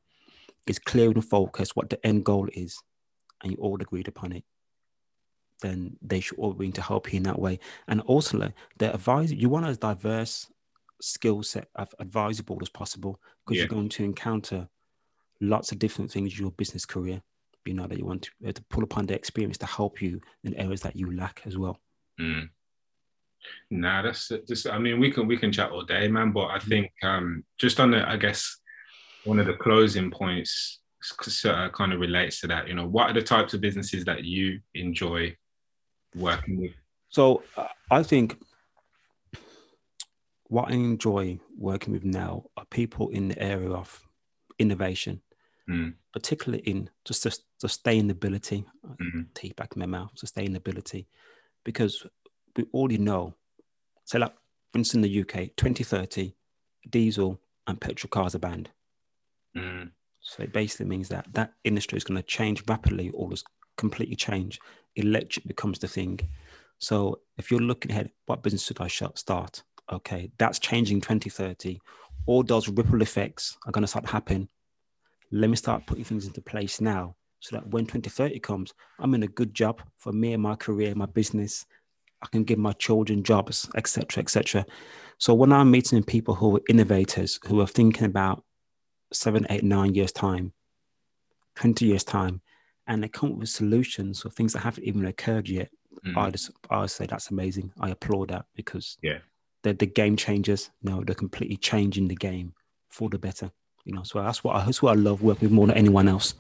[0.68, 2.82] is clear and focused what the end goal is,
[3.44, 4.44] and you all agreed upon it,
[5.62, 7.60] then they should all be to help you in that way.
[7.88, 10.48] And also, the advisor, you want as diverse
[11.02, 11.68] skill set
[12.00, 13.64] advisable as possible because yeah.
[13.64, 14.68] you're going to encounter
[15.40, 17.22] lots of different things in your business career.
[17.66, 20.56] You know that you want to, to pull upon the experience to help you in
[20.56, 21.80] areas that you lack as well.
[22.20, 22.50] Mm.
[23.70, 24.68] Nah, that's just.
[24.68, 26.32] I mean, we can we can chat all day, man.
[26.32, 26.68] But I mm.
[26.68, 28.58] think um, just on the, I guess
[29.26, 30.80] one of the closing points
[31.46, 32.68] uh, kind of relates to that.
[32.68, 35.36] You know, what are the types of businesses that you enjoy
[36.16, 36.72] working with?
[37.10, 38.42] So uh, I think
[40.52, 44.06] what I enjoy working with now are people in the area of
[44.60, 45.22] innovation,
[45.70, 45.94] mm.
[46.12, 47.26] particularly in just
[47.64, 48.66] sustainability.
[48.86, 49.22] Mm-hmm.
[49.34, 51.06] Teeth back in my mouth, sustainability,
[51.64, 52.06] because
[52.58, 53.34] we already know.
[54.04, 54.34] So, like
[54.74, 56.34] for instance, in the UK, 2030,
[56.90, 58.70] diesel and petrol cars are banned.
[59.56, 59.92] Mm.
[60.20, 63.46] So it basically means that that industry is going to change rapidly or just
[63.78, 64.60] completely change.
[64.98, 66.20] Electric becomes the thing.
[66.80, 69.64] So if you're looking ahead, what business should I start?
[69.92, 71.80] Okay, that's changing 2030.
[72.26, 74.48] All those ripple effects are going to start happening.
[75.32, 79.24] Let me start putting things into place now so that when 2030 comes, I'm in
[79.24, 81.66] a good job for me and my career, my business.
[82.22, 84.66] I can give my children jobs, etc., etc.
[85.18, 88.44] So when I'm meeting people who are innovators, who are thinking about
[89.12, 90.54] seven, eight, nine years time,
[91.56, 92.42] 20 years time,
[92.88, 95.70] and they come up with solutions or things that haven't even occurred yet,
[96.06, 96.18] mm.
[96.18, 97.72] I just I say that's amazing.
[97.80, 99.20] I applaud that because yeah,
[99.64, 100.70] they're the game changers.
[100.82, 102.54] No, they're completely changing the game
[102.90, 103.52] for the better.
[103.86, 106.08] You know, so that's what I, that's what I love working with more than anyone
[106.08, 106.36] else.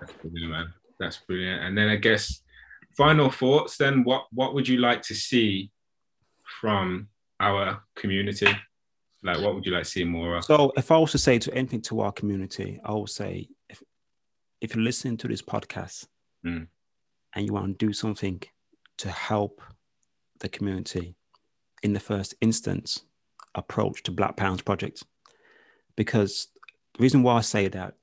[0.00, 0.74] That's brilliant, man.
[0.98, 1.62] That's brilliant.
[1.64, 2.42] And then I guess
[2.96, 3.76] final thoughts.
[3.76, 5.70] Then, what what would you like to see
[6.60, 7.08] from
[7.40, 8.48] our community?
[9.22, 10.44] Like, what would you like to see more of?
[10.44, 13.82] So, if I was to say to anything to our community, I would say if
[14.60, 16.06] if you're listening to this podcast
[16.44, 16.66] mm.
[17.34, 18.42] and you want to do something
[18.98, 19.62] to help
[20.40, 21.16] the community,
[21.82, 23.02] in the first instance,
[23.54, 25.02] approach to Black Pounds Project.
[25.96, 26.48] Because
[26.94, 27.94] the reason why I say that,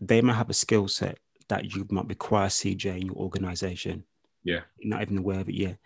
[0.00, 4.04] they might have a skill set that you might require CJ in your organization.
[4.44, 4.60] Yeah.
[4.78, 5.76] You're not even aware of it yet.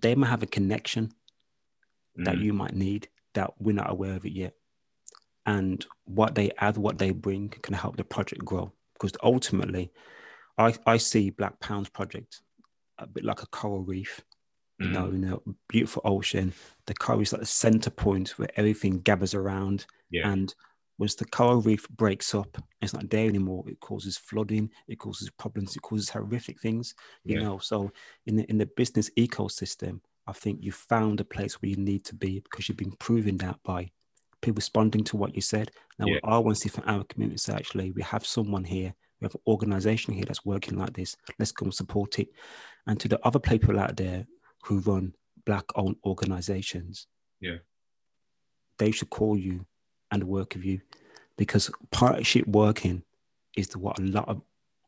[0.00, 1.12] They might have a connection
[2.18, 2.24] mm.
[2.24, 4.54] that you might need that we're not aware of it yet.
[5.46, 8.72] And what they add, what they bring can help the project grow.
[8.94, 9.90] Because ultimately,
[10.56, 12.40] I, I see Black Pounds Project
[12.98, 14.20] a bit like a coral reef.
[14.78, 15.12] You know, mm.
[15.12, 16.52] you know, beautiful ocean.
[16.86, 19.86] The coral is like the center point where everything gathers around.
[20.10, 20.28] Yeah.
[20.28, 20.52] And
[20.98, 23.64] once the coral reef breaks up, it's not there anymore.
[23.68, 24.70] It causes flooding.
[24.88, 25.76] It causes problems.
[25.76, 26.94] It causes horrific things.
[27.24, 27.44] You yeah.
[27.44, 27.92] know, so
[28.26, 32.04] in the in the business ecosystem, I think you found a place where you need
[32.06, 33.90] to be because you've been proving that by
[34.40, 35.70] people responding to what you said.
[35.98, 36.18] Now, yeah.
[36.20, 39.24] what I want to see from our community is actually we have someone here, we
[39.24, 41.16] have an organization here that's working like this.
[41.38, 42.28] Let's go and support it.
[42.86, 44.26] And to the other people out there
[44.64, 45.14] who run
[45.46, 47.06] black owned organizations,
[47.40, 47.58] yeah,
[48.78, 49.66] they should call you
[50.10, 50.80] and work with you
[51.36, 53.02] because partnership working
[53.56, 54.42] is what a lot of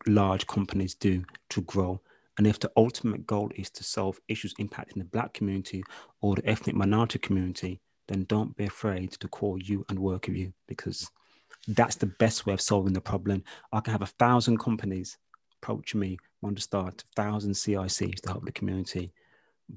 [0.07, 2.01] large companies do to grow
[2.39, 5.83] and if the ultimate goal is to solve issues impacting the Black community
[6.21, 10.37] or the ethnic minority community, then don't be afraid to call you and work with
[10.37, 11.11] you because
[11.69, 13.43] that's the best way of solving the problem.
[13.73, 15.17] I can have a thousand companies
[15.63, 19.13] approach me, want to start a thousand CICs to help the community.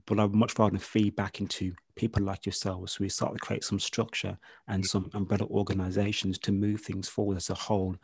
[0.05, 2.93] But I'd much rather feed back into people like yourselves.
[2.93, 4.37] So we start to create some structure
[4.67, 7.95] and some umbrella organizations to move things forward as a whole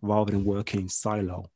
[0.00, 1.50] rather than working in silo.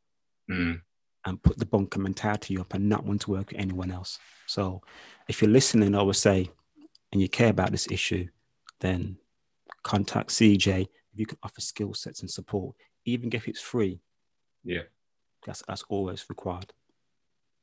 [0.51, 0.81] Mm
[1.29, 4.19] and put the bunker mentality up and not want to work with anyone else.
[4.47, 4.81] So
[5.29, 6.51] if you're listening, I would say,
[7.13, 8.29] and you care about this issue,
[8.81, 9.19] then
[9.83, 10.83] contact CJ.
[11.13, 12.75] If you can offer skill sets and support,
[13.05, 14.01] even if it's free.
[14.65, 14.83] Yeah.
[15.47, 16.73] That's that's always required.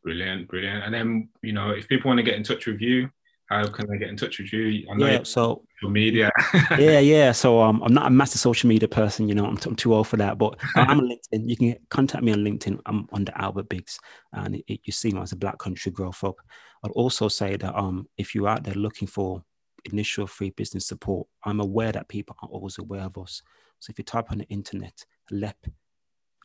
[0.06, 0.84] Brilliant, brilliant.
[0.84, 3.10] And then, you know, if people want to get in touch with you,
[3.48, 4.86] how can I get in touch with you?
[4.88, 6.30] I know yeah, so social media.
[6.78, 7.32] yeah, yeah.
[7.32, 9.48] So um, I'm not a massive social media person, you know.
[9.48, 11.50] I'm, t- I'm too old for that, but I'm on LinkedIn.
[11.50, 12.80] You can contact me on LinkedIn.
[12.86, 14.00] I'm under Albert Biggs,
[14.34, 16.36] and it, it, you see me as a Black Country Growth Hub.
[16.84, 19.44] I'd also say that um, if you're out there looking for
[19.86, 23.42] initial free business support, I'm aware that people aren't always aware of us.
[23.80, 25.66] So if you type on the internet, LEP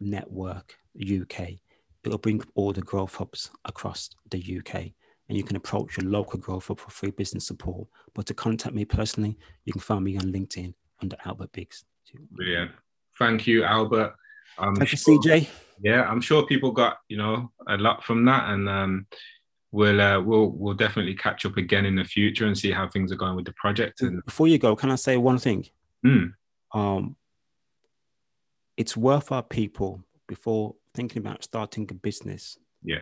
[0.00, 1.60] Network UK,
[2.04, 4.92] it'll bring all the growth hubs across the UK
[5.30, 7.86] and you can approach your local growth hub for free business support.
[8.14, 11.84] But to contact me personally, you can find me on LinkedIn under Albert Biggs.
[12.32, 12.72] Brilliant.
[13.16, 14.14] Thank you, Albert.
[14.58, 15.48] I'm Thank sure, you, CJ.
[15.82, 19.06] Yeah, I'm sure people got you know a lot from that, and um,
[19.70, 23.12] we'll uh, we'll we'll definitely catch up again in the future and see how things
[23.12, 24.02] are going with the project.
[24.02, 25.66] And before you go, can I say one thing?
[26.04, 26.32] Mm.
[26.74, 27.16] Um,
[28.76, 32.58] it's worth our people before thinking about starting a business.
[32.82, 33.00] Yeah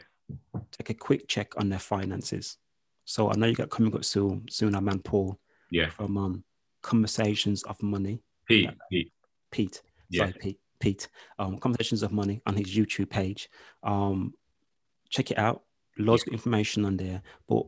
[0.72, 2.59] take a quick check on their finances.
[3.05, 5.39] So I know you got coming up soon, soon, our man Paul.
[5.70, 5.91] Yeah.
[5.91, 6.45] From um,
[6.82, 8.22] Conversations of Money.
[8.47, 8.70] Pete.
[8.91, 9.12] Pete.
[9.51, 9.82] Pete.
[10.11, 10.24] Yeah.
[10.24, 10.61] Sorry, Pete.
[10.80, 11.09] Pete.
[11.39, 13.51] Um, Conversations of Money on his YouTube page.
[13.82, 14.34] Um,
[15.11, 15.62] check it out.
[15.99, 16.30] Lots yeah.
[16.30, 17.22] of information on there.
[17.49, 17.66] But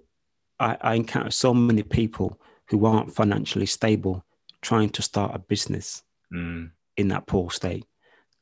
[0.59, 4.25] I, I encounter so many people who aren't financially stable
[4.62, 6.03] trying to start a business
[6.33, 6.71] mm.
[6.97, 7.85] in that poor state.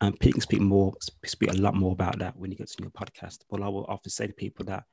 [0.01, 0.95] And Pete can speak more,
[1.25, 3.39] speak a lot more about that when he gets in your podcast.
[3.51, 4.85] But I will often say to people that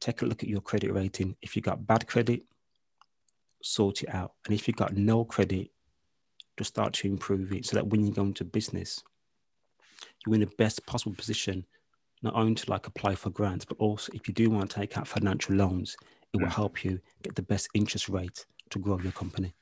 [0.00, 1.36] take a look at your credit rating.
[1.42, 2.42] If you got bad credit,
[3.62, 4.32] sort it out.
[4.46, 5.70] And if you got no credit,
[6.56, 9.02] just start to improve it so that when you go into business,
[10.24, 11.66] you're in the best possible position,
[12.22, 14.96] not only to like apply for grants, but also if you do want to take
[14.96, 15.96] out financial loans,
[16.32, 16.54] it will mm.
[16.54, 19.54] help you get the best interest rate to grow your company.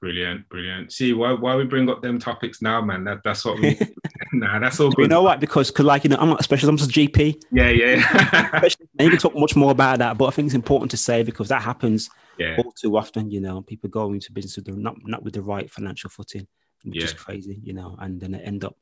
[0.00, 0.92] Brilliant, brilliant.
[0.92, 3.04] See why why we bring up them topics now, man.
[3.04, 3.78] That that's what we.
[4.34, 4.90] nah, that's all.
[4.90, 5.02] Good.
[5.04, 5.40] You know what?
[5.40, 6.70] Because because like you know, I'm not a specialist.
[6.70, 7.42] I'm just GP.
[7.50, 8.60] Yeah, yeah.
[9.00, 11.48] you can talk much more about that, but I think it's important to say because
[11.48, 12.56] that happens yeah.
[12.58, 13.30] all too often.
[13.30, 16.46] You know, people go into business with the, not not with the right financial footing,
[16.84, 17.04] which Yeah.
[17.04, 17.58] is crazy.
[17.62, 18.76] You know, and then they end up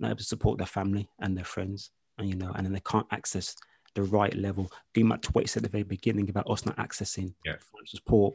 [0.00, 2.80] not able to support their family and their friends, and you know, and then they
[2.80, 3.54] can't access
[3.94, 4.68] the right level.
[4.94, 7.54] Going back to what you said at the very beginning about us not accessing Yeah.
[7.60, 8.34] financial support,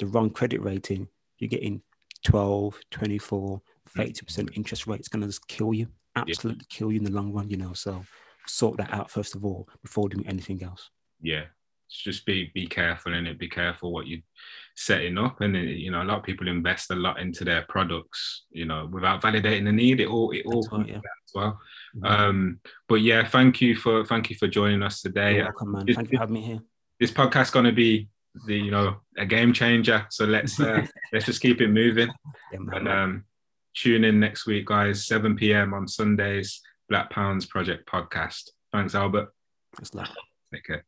[0.00, 1.06] the wrong credit rating,
[1.38, 1.82] you're getting
[2.24, 3.60] 12, 24,
[3.96, 5.00] 30% interest rate.
[5.00, 7.72] It's going to just kill you, absolutely kill you in the long run, you know.
[7.72, 8.04] So
[8.46, 10.88] sort that out first of all before doing anything else.
[11.20, 11.44] yeah
[11.88, 14.20] it's just be be careful in it be careful what you're
[14.76, 17.62] setting up and it, you know a lot of people invest a lot into their
[17.68, 20.96] products you know without validating the need it all it all That's right, comes yeah.
[20.98, 21.60] as well
[21.96, 22.10] Mhm.
[22.10, 25.86] um but yeah thank you for thank you for joining us today You're welcome, man.
[25.86, 26.60] This- Thank you for having me here.
[27.00, 28.08] this podcast's going to be
[28.46, 30.06] the you know a game changer.
[30.10, 32.10] So let's uh, let's just keep it moving.
[32.52, 33.24] Yeah, and um
[33.74, 38.50] tune in next week guys 7 p.m on sundays black pounds project podcast.
[38.72, 39.28] Thanks albert.
[39.78, 40.08] It's like
[40.52, 40.84] take care